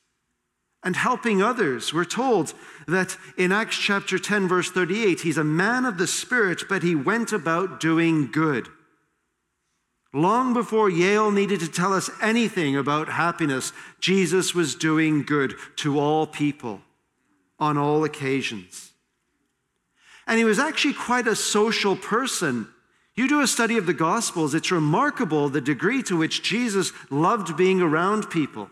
and 0.84 0.98
helping 0.98 1.42
others. 1.42 1.94
We're 1.94 2.06
told 2.06 2.54
that 2.88 3.18
in 3.38 3.54
Acts 3.54 3.78
chapter 3.78 4.20
10, 4.20 4.50
verse 4.50 4.70
38, 4.72 5.22
he's 5.22 5.38
a 5.38 5.44
man 5.44 5.86
of 5.86 5.98
the 5.98 6.08
Spirit, 6.08 6.64
but 6.68 6.84
he 6.84 6.96
went 6.96 7.32
about 7.32 7.80
doing 7.80 8.30
good. 8.30 8.68
Long 10.18 10.52
before 10.52 10.90
Yale 10.90 11.30
needed 11.30 11.60
to 11.60 11.68
tell 11.68 11.94
us 11.94 12.10
anything 12.24 12.76
about 12.76 13.08
happiness, 13.08 13.72
Jesus 14.00 14.56
was 14.56 14.74
doing 14.74 15.22
good 15.22 15.54
to 15.76 16.00
all 16.00 16.26
people 16.26 16.82
on 17.60 17.78
all 17.78 18.04
occasions. 18.04 18.94
And 20.26 20.40
he 20.40 20.44
was 20.44 20.58
actually 20.58 20.96
quite 20.96 21.28
a 21.28 21.36
social 21.36 21.96
person. 21.96 22.68
You 23.14 23.28
do 23.28 23.42
a 23.42 23.48
study 23.48 23.78
of 23.78 23.86
the 23.86 23.94
Gospels, 23.94 24.56
it's 24.56 24.72
remarkable 24.72 25.50
the 25.50 25.62
degree 25.62 26.02
to 26.04 26.18
which 26.18 26.42
Jesus 26.42 26.92
loved 27.12 27.56
being 27.56 27.80
around 27.80 28.32
people. 28.32 28.72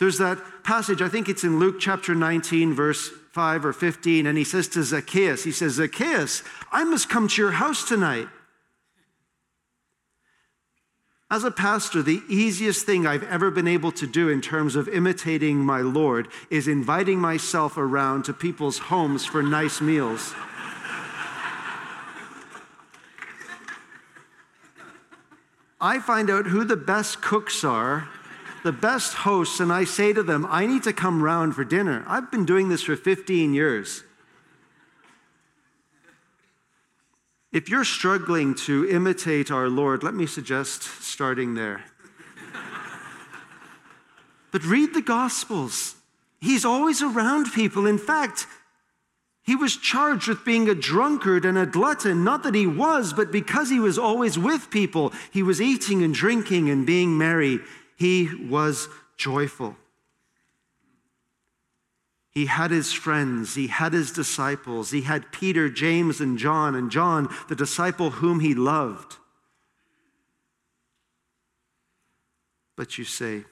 There's 0.00 0.18
that 0.18 0.64
passage, 0.64 1.00
I 1.00 1.08
think 1.08 1.28
it's 1.28 1.44
in 1.44 1.60
Luke 1.60 1.76
chapter 1.78 2.12
19, 2.12 2.74
verse 2.74 3.08
5 3.30 3.64
or 3.64 3.72
15, 3.72 4.26
and 4.26 4.36
he 4.36 4.42
says 4.42 4.66
to 4.68 4.82
Zacchaeus, 4.82 5.44
He 5.44 5.52
says, 5.52 5.74
Zacchaeus, 5.74 6.42
I 6.72 6.82
must 6.82 7.08
come 7.08 7.28
to 7.28 7.40
your 7.40 7.52
house 7.52 7.86
tonight. 7.86 8.26
As 11.28 11.42
a 11.42 11.50
pastor, 11.50 12.02
the 12.02 12.22
easiest 12.28 12.86
thing 12.86 13.04
I've 13.04 13.24
ever 13.24 13.50
been 13.50 13.66
able 13.66 13.90
to 13.92 14.06
do 14.06 14.28
in 14.28 14.40
terms 14.40 14.76
of 14.76 14.88
imitating 14.88 15.58
my 15.58 15.80
Lord 15.80 16.28
is 16.50 16.68
inviting 16.68 17.18
myself 17.18 17.76
around 17.76 18.24
to 18.26 18.32
people's 18.32 18.78
homes 18.78 19.26
for 19.26 19.42
nice 19.42 19.80
meals. 19.80 20.34
I 25.80 25.98
find 25.98 26.30
out 26.30 26.46
who 26.46 26.64
the 26.64 26.76
best 26.76 27.20
cooks 27.22 27.64
are, 27.64 28.08
the 28.62 28.72
best 28.72 29.14
hosts, 29.14 29.58
and 29.58 29.72
I 29.72 29.82
say 29.82 30.12
to 30.12 30.22
them, 30.22 30.46
I 30.48 30.64
need 30.66 30.84
to 30.84 30.92
come 30.92 31.22
round 31.22 31.56
for 31.56 31.64
dinner. 31.64 32.04
I've 32.06 32.30
been 32.30 32.46
doing 32.46 32.68
this 32.68 32.82
for 32.82 32.94
15 32.94 33.52
years. 33.52 34.04
If 37.56 37.70
you're 37.70 37.86
struggling 37.86 38.54
to 38.66 38.86
imitate 38.86 39.50
our 39.50 39.70
Lord, 39.70 40.02
let 40.02 40.12
me 40.12 40.26
suggest 40.26 40.82
starting 40.82 41.54
there. 41.54 41.82
but 44.52 44.62
read 44.62 44.92
the 44.92 45.00
Gospels. 45.00 45.94
He's 46.38 46.66
always 46.66 47.00
around 47.00 47.50
people. 47.54 47.86
In 47.86 47.96
fact, 47.96 48.46
he 49.42 49.56
was 49.56 49.78
charged 49.78 50.28
with 50.28 50.44
being 50.44 50.68
a 50.68 50.74
drunkard 50.74 51.46
and 51.46 51.56
a 51.56 51.64
glutton. 51.64 52.24
Not 52.24 52.42
that 52.42 52.54
he 52.54 52.66
was, 52.66 53.14
but 53.14 53.32
because 53.32 53.70
he 53.70 53.80
was 53.80 53.98
always 53.98 54.38
with 54.38 54.68
people, 54.68 55.14
he 55.32 55.42
was 55.42 55.58
eating 55.58 56.02
and 56.02 56.12
drinking 56.12 56.68
and 56.68 56.84
being 56.84 57.16
merry. 57.16 57.60
He 57.96 58.28
was 58.50 58.86
joyful. 59.16 59.78
He 62.36 62.44
had 62.44 62.70
his 62.70 62.92
friends, 62.92 63.54
he 63.54 63.68
had 63.68 63.94
his 63.94 64.12
disciples, 64.12 64.90
he 64.90 65.00
had 65.00 65.32
Peter, 65.32 65.70
James, 65.70 66.20
and 66.20 66.36
John, 66.36 66.74
and 66.74 66.90
John, 66.90 67.34
the 67.48 67.56
disciple 67.56 68.10
whom 68.10 68.40
he 68.40 68.54
loved. 68.54 69.16
But 72.76 72.98
you 72.98 73.04
say, 73.04 73.44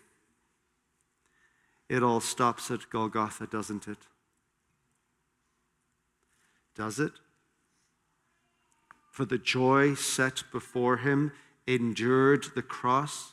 it 1.88 2.02
all 2.02 2.20
stops 2.20 2.70
at 2.70 2.90
Golgotha, 2.90 3.46
doesn't 3.46 3.88
it? 3.88 3.96
Does 6.74 6.98
it? 6.98 7.12
For 9.10 9.24
the 9.24 9.38
joy 9.38 9.94
set 9.94 10.42
before 10.52 10.98
him 10.98 11.32
endured 11.66 12.48
the 12.54 12.60
cross. 12.60 13.32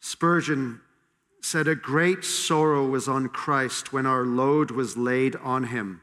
Spurgeon 0.00 0.82
said, 1.42 1.68
A 1.68 1.74
great 1.74 2.24
sorrow 2.24 2.86
was 2.86 3.08
on 3.08 3.28
Christ 3.28 3.92
when 3.92 4.06
our 4.06 4.24
load 4.24 4.70
was 4.70 4.96
laid 4.96 5.36
on 5.36 5.64
him. 5.64 6.00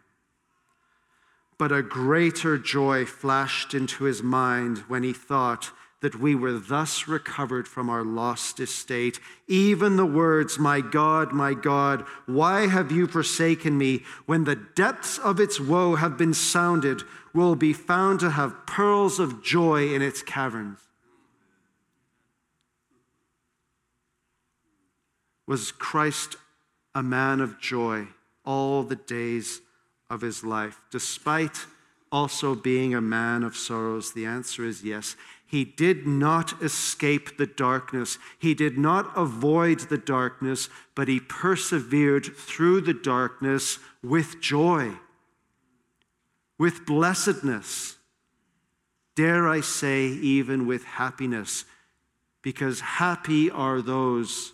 But 1.58 1.72
a 1.72 1.82
greater 1.82 2.58
joy 2.58 3.06
flashed 3.06 3.74
into 3.74 4.04
his 4.04 4.22
mind 4.22 4.80
when 4.88 5.04
he 5.04 5.14
thought 5.14 5.72
that 6.02 6.20
we 6.20 6.34
were 6.34 6.58
thus 6.58 7.08
recovered 7.08 7.68
from 7.68 7.90
our 7.90 8.04
lost 8.04 8.60
estate. 8.60 9.20
Even 9.48 9.98
the 9.98 10.06
words, 10.06 10.58
My 10.58 10.80
God, 10.82 11.34
my 11.34 11.54
God, 11.54 12.06
why 12.26 12.68
have 12.68 12.92
you 12.92 13.08
forsaken 13.08 13.78
me, 13.78 14.04
when 14.26 14.46
the 14.46 14.56
depths 14.56 15.18
of 15.18 15.40
its 15.40 15.60
woe 15.60 15.96
have 15.96 16.18
been 16.18 16.34
sounded, 16.34 17.04
will 17.34 17.56
be 17.56 17.74
found 17.74 18.20
to 18.22 18.32
have 18.32 18.66
pearls 18.66 19.20
of 19.20 19.44
joy 19.44 19.94
in 19.94 20.02
its 20.02 20.22
caverns. 20.22 20.89
Was 25.50 25.72
Christ 25.72 26.36
a 26.94 27.02
man 27.02 27.42
of 27.42 27.60
joy 27.60 28.06
all 28.46 28.84
the 28.84 28.96
days 28.96 29.62
of 30.08 30.22
his 30.22 30.44
life, 30.44 30.80
despite 30.92 31.66
also 32.12 32.54
being 32.54 32.94
a 32.94 33.02
man 33.02 33.42
of 33.42 33.56
sorrows? 33.56 34.14
The 34.14 34.28
answer 34.28 34.64
is 34.64 34.84
yes. 34.84 35.16
He 35.44 35.66
did 35.66 36.06
not 36.06 36.62
escape 36.62 37.38
the 37.38 37.48
darkness. 37.48 38.20
He 38.38 38.54
did 38.54 38.78
not 38.78 39.12
avoid 39.18 39.80
the 39.80 39.98
darkness, 39.98 40.70
but 40.94 41.08
he 41.08 41.20
persevered 41.20 42.28
through 42.38 42.82
the 42.82 42.94
darkness 42.94 43.80
with 44.04 44.40
joy, 44.40 44.92
with 46.60 46.86
blessedness. 46.86 47.98
Dare 49.16 49.48
I 49.48 49.62
say, 49.62 50.06
even 50.06 50.68
with 50.68 50.84
happiness, 50.84 51.66
because 52.44 52.82
happy 52.82 53.50
are 53.50 53.82
those 53.82 54.54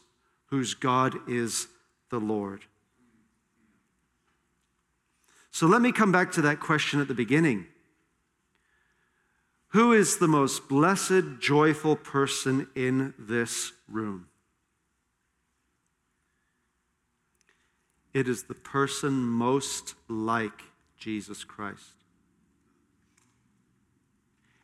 whose 0.55 0.73
God 0.73 1.17
is 1.27 1.67
the 2.09 2.17
Lord. 2.17 2.61
So 5.51 5.67
let 5.67 5.81
me 5.81 5.91
come 5.91 6.13
back 6.13 6.31
to 6.33 6.41
that 6.43 6.61
question 6.61 7.01
at 7.01 7.09
the 7.09 7.13
beginning. 7.13 7.67
Who 9.69 9.91
is 9.91 10.17
the 10.17 10.29
most 10.29 10.69
blessed, 10.69 11.41
joyful 11.41 11.97
person 11.97 12.69
in 12.73 13.13
this 13.19 13.73
room? 13.89 14.27
It 18.13 18.29
is 18.29 18.43
the 18.43 18.53
person 18.53 19.11
most 19.11 19.95
like 20.07 20.61
Jesus 20.97 21.43
Christ. 21.43 21.95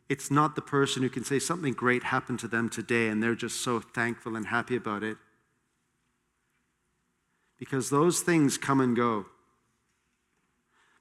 It's 0.08 0.30
not 0.30 0.56
the 0.56 0.62
person 0.62 1.02
who 1.02 1.10
can 1.10 1.24
say 1.24 1.38
something 1.38 1.74
great 1.74 2.04
happened 2.04 2.38
to 2.38 2.48
them 2.48 2.70
today 2.70 3.08
and 3.08 3.22
they're 3.22 3.34
just 3.34 3.60
so 3.60 3.80
thankful 3.80 4.36
and 4.36 4.46
happy 4.46 4.76
about 4.76 5.02
it. 5.02 5.18
Because 7.62 7.90
those 7.90 8.22
things 8.22 8.58
come 8.58 8.80
and 8.80 8.96
go. 8.96 9.26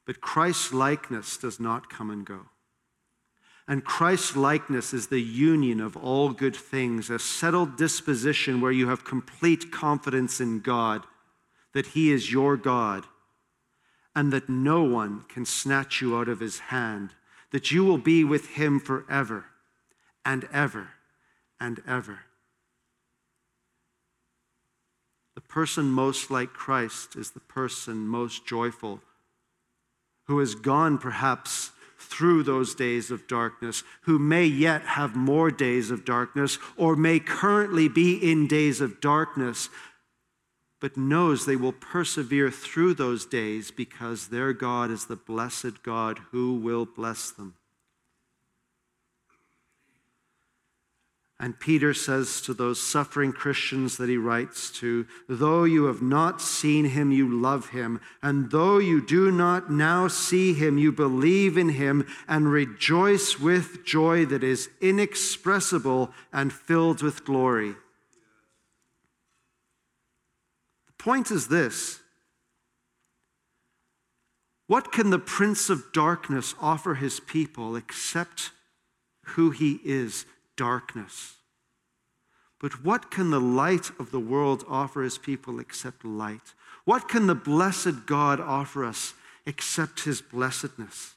But 0.05 0.21
Christ's 0.21 0.71
likeness 0.71 1.35
does 1.35 1.59
not 1.59 1.89
come 1.89 2.11
and 2.11 2.23
go. 2.23 2.41
And 3.67 3.83
Christ's 3.83 4.35
likeness 4.35 4.93
is 4.93 5.07
the 5.07 5.23
union 5.23 5.81
of 5.81 5.97
all 5.97 6.29
good 6.29 6.55
things, 6.55 7.09
a 7.09 7.17
settled 7.17 7.77
disposition 7.77 8.61
where 8.61 8.71
you 8.71 8.89
have 8.89 9.03
complete 9.03 9.71
confidence 9.71 10.39
in 10.39 10.59
God, 10.59 11.03
that 11.73 11.87
He 11.87 12.11
is 12.11 12.31
your 12.31 12.57
God, 12.57 13.07
and 14.15 14.31
that 14.31 14.47
no 14.47 14.83
one 14.83 15.23
can 15.23 15.47
snatch 15.47 15.99
you 15.99 16.15
out 16.15 16.29
of 16.29 16.41
His 16.41 16.59
hand, 16.59 17.15
that 17.49 17.71
you 17.71 17.83
will 17.83 17.97
be 17.97 18.23
with 18.23 18.49
Him 18.49 18.79
forever 18.79 19.45
and 20.23 20.47
ever 20.53 20.89
and 21.59 21.81
ever. 21.87 22.19
The 25.35 25.41
person 25.41 25.91
most 25.91 26.29
like 26.29 26.53
Christ 26.53 27.15
is 27.15 27.31
the 27.31 27.39
person 27.39 28.07
most 28.07 28.45
joyful 28.45 29.01
who 30.25 30.39
has 30.39 30.55
gone 30.55 30.97
perhaps 30.97 31.71
through 31.97 32.43
those 32.43 32.73
days 32.73 33.11
of 33.11 33.27
darkness, 33.27 33.83
who 34.01 34.17
may 34.17 34.45
yet 34.45 34.81
have 34.81 35.15
more 35.15 35.51
days 35.51 35.91
of 35.91 36.05
darkness, 36.05 36.57
or 36.75 36.95
may 36.95 37.19
currently 37.19 37.87
be 37.87 38.15
in 38.15 38.47
days 38.47 38.81
of 38.81 39.01
darkness, 39.01 39.69
but 40.79 40.97
knows 40.97 41.45
they 41.45 41.55
will 41.55 41.73
persevere 41.73 42.49
through 42.49 42.93
those 42.93 43.25
days 43.25 43.71
because 43.71 44.27
their 44.27 44.51
God 44.53 44.89
is 44.89 45.05
the 45.05 45.15
blessed 45.15 45.83
God 45.83 46.19
who 46.31 46.55
will 46.55 46.85
bless 46.85 47.29
them. 47.29 47.55
And 51.41 51.59
Peter 51.59 51.91
says 51.95 52.39
to 52.41 52.53
those 52.53 52.79
suffering 52.79 53.33
Christians 53.33 53.97
that 53.97 54.09
he 54.09 54.15
writes 54.15 54.69
to, 54.73 55.07
Though 55.27 55.63
you 55.63 55.85
have 55.85 55.99
not 55.99 56.39
seen 56.39 56.85
him, 56.85 57.11
you 57.11 57.27
love 57.27 57.69
him. 57.69 57.99
And 58.21 58.51
though 58.51 58.77
you 58.77 59.03
do 59.03 59.31
not 59.31 59.71
now 59.71 60.07
see 60.07 60.53
him, 60.53 60.77
you 60.77 60.91
believe 60.91 61.57
in 61.57 61.69
him 61.69 62.05
and 62.27 62.51
rejoice 62.51 63.39
with 63.39 63.83
joy 63.83 64.23
that 64.27 64.43
is 64.43 64.69
inexpressible 64.81 66.11
and 66.31 66.53
filled 66.53 67.01
with 67.01 67.25
glory. 67.25 67.73
The 70.85 71.03
point 71.03 71.31
is 71.31 71.47
this 71.47 72.01
What 74.67 74.91
can 74.91 75.09
the 75.09 75.17
Prince 75.17 75.71
of 75.71 75.91
Darkness 75.91 76.53
offer 76.61 76.93
his 76.93 77.19
people 77.19 77.75
except 77.75 78.51
who 79.23 79.49
he 79.49 79.79
is? 79.83 80.27
Darkness. 80.57 81.35
But 82.59 82.83
what 82.83 83.09
can 83.09 83.31
the 83.31 83.39
light 83.39 83.89
of 83.99 84.11
the 84.11 84.19
world 84.19 84.63
offer 84.69 85.01
his 85.01 85.17
people 85.17 85.59
except 85.59 86.05
light? 86.05 86.53
What 86.85 87.09
can 87.09 87.27
the 87.27 87.35
blessed 87.35 88.05
God 88.05 88.39
offer 88.39 88.85
us 88.85 89.13
except 89.45 90.01
his 90.01 90.21
blessedness? 90.21 91.15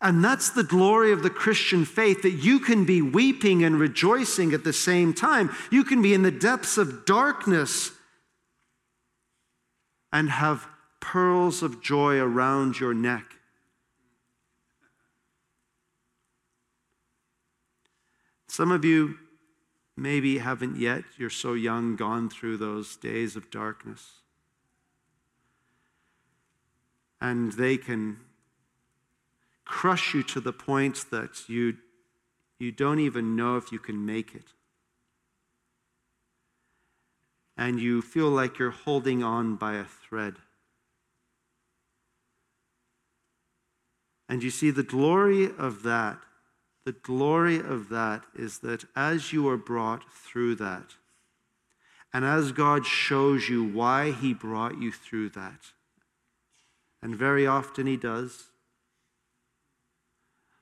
And 0.00 0.24
that's 0.24 0.50
the 0.50 0.64
glory 0.64 1.12
of 1.12 1.22
the 1.22 1.30
Christian 1.30 1.84
faith 1.84 2.22
that 2.22 2.30
you 2.30 2.60
can 2.60 2.84
be 2.84 3.02
weeping 3.02 3.64
and 3.64 3.78
rejoicing 3.78 4.52
at 4.54 4.64
the 4.64 4.72
same 4.72 5.12
time. 5.12 5.50
You 5.70 5.82
can 5.82 6.00
be 6.00 6.14
in 6.14 6.22
the 6.22 6.30
depths 6.30 6.78
of 6.78 7.04
darkness 7.04 7.90
and 10.12 10.30
have 10.30 10.68
pearls 11.00 11.62
of 11.62 11.82
joy 11.82 12.18
around 12.18 12.78
your 12.78 12.94
neck 12.94 13.24
Some 18.48 18.72
of 18.72 18.84
you 18.84 19.18
maybe 19.96 20.38
haven't 20.38 20.76
yet, 20.76 21.04
you're 21.16 21.30
so 21.30 21.54
young, 21.54 21.96
gone 21.96 22.30
through 22.30 22.56
those 22.56 22.96
days 22.96 23.36
of 23.36 23.50
darkness. 23.50 24.20
And 27.20 27.52
they 27.52 27.76
can 27.76 28.20
crush 29.64 30.14
you 30.14 30.22
to 30.22 30.40
the 30.40 30.52
point 30.52 31.06
that 31.10 31.48
you, 31.48 31.76
you 32.58 32.72
don't 32.72 33.00
even 33.00 33.36
know 33.36 33.56
if 33.56 33.70
you 33.70 33.78
can 33.78 34.06
make 34.06 34.34
it. 34.34 34.52
And 37.56 37.80
you 37.80 38.00
feel 38.00 38.30
like 38.30 38.58
you're 38.58 38.70
holding 38.70 39.22
on 39.22 39.56
by 39.56 39.74
a 39.74 39.84
thread. 39.84 40.36
And 44.28 44.42
you 44.42 44.50
see, 44.50 44.70
the 44.70 44.84
glory 44.84 45.50
of 45.58 45.82
that 45.82 46.18
the 46.88 46.92
glory 46.92 47.58
of 47.58 47.90
that 47.90 48.24
is 48.34 48.60
that 48.60 48.82
as 48.96 49.30
you 49.30 49.46
are 49.46 49.58
brought 49.58 50.10
through 50.10 50.54
that, 50.54 50.94
and 52.14 52.24
as 52.24 52.50
God 52.50 52.86
shows 52.86 53.46
you 53.46 53.62
why 53.62 54.10
He 54.10 54.32
brought 54.32 54.80
you 54.80 54.90
through 54.90 55.28
that, 55.30 55.60
and 57.02 57.14
very 57.14 57.46
often 57.46 57.86
He 57.86 57.98
does, 57.98 58.44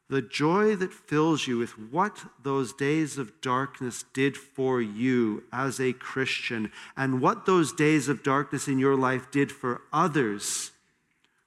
the 0.09 0.21
joy 0.21 0.75
that 0.75 0.93
fills 0.93 1.47
you 1.47 1.59
with 1.59 1.79
what 1.79 2.25
those 2.43 2.73
days 2.73 3.19
of 3.19 3.41
darkness 3.41 4.05
did 4.13 4.37
for 4.37 4.83
you 4.83 5.45
as 5.53 5.79
a 5.79 5.93
Christian, 5.93 6.73
and 6.97 7.21
what 7.21 7.47
those 7.47 7.73
days 7.73 8.09
of 8.09 8.25
darkness 8.25 8.67
in 8.67 8.81
your 8.81 8.97
life 8.97 9.31
did 9.31 9.53
for 9.53 9.83
others 9.93 10.73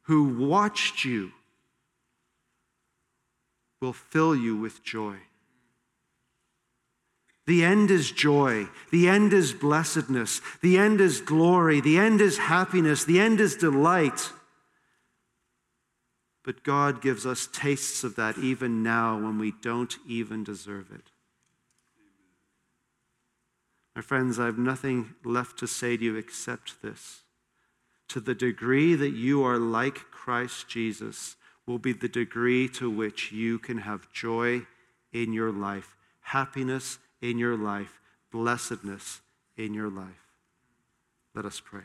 who 0.03 0.23
watched 0.23 1.03
you 1.03 1.33
will 3.81 3.93
fill 3.93 4.35
you 4.35 4.55
with 4.55 4.83
joy. 4.83 5.15
The 7.47 7.63
end 7.65 7.89
is 7.89 8.11
joy. 8.11 8.67
The 8.91 9.07
end 9.07 9.33
is 9.33 9.53
blessedness. 9.53 10.39
The 10.61 10.77
end 10.77 11.01
is 11.01 11.19
glory. 11.19 11.81
The 11.81 11.97
end 11.97 12.21
is 12.21 12.37
happiness. 12.37 13.05
The 13.05 13.19
end 13.19 13.39
is 13.39 13.55
delight. 13.55 14.31
But 16.43 16.63
God 16.63 17.01
gives 17.01 17.25
us 17.25 17.49
tastes 17.51 18.03
of 18.03 18.15
that 18.17 18.37
even 18.37 18.83
now 18.83 19.15
when 19.15 19.39
we 19.39 19.53
don't 19.61 19.95
even 20.07 20.43
deserve 20.43 20.91
it. 20.93 21.11
My 23.95 24.03
friends, 24.03 24.39
I 24.39 24.45
have 24.45 24.59
nothing 24.59 25.15
left 25.25 25.57
to 25.59 25.67
say 25.67 25.97
to 25.97 26.03
you 26.03 26.15
except 26.15 26.81
this. 26.81 27.23
To 28.09 28.19
the 28.19 28.35
degree 28.35 28.95
that 28.95 29.13
you 29.13 29.43
are 29.43 29.57
like 29.57 30.11
Christ 30.11 30.69
Jesus, 30.69 31.35
will 31.69 31.77
be 31.77 31.93
the 31.93 32.09
degree 32.09 32.67
to 32.67 32.89
which 32.89 33.31
you 33.31 33.59
can 33.59 33.77
have 33.77 34.11
joy 34.11 34.59
in 35.13 35.31
your 35.31 35.51
life, 35.51 35.95
happiness 36.21 36.97
in 37.21 37.37
your 37.37 37.55
life, 37.55 38.01
blessedness 38.31 39.21
in 39.55 39.71
your 39.75 39.87
life. 39.87 40.25
Let 41.35 41.45
us 41.45 41.61
pray. 41.63 41.83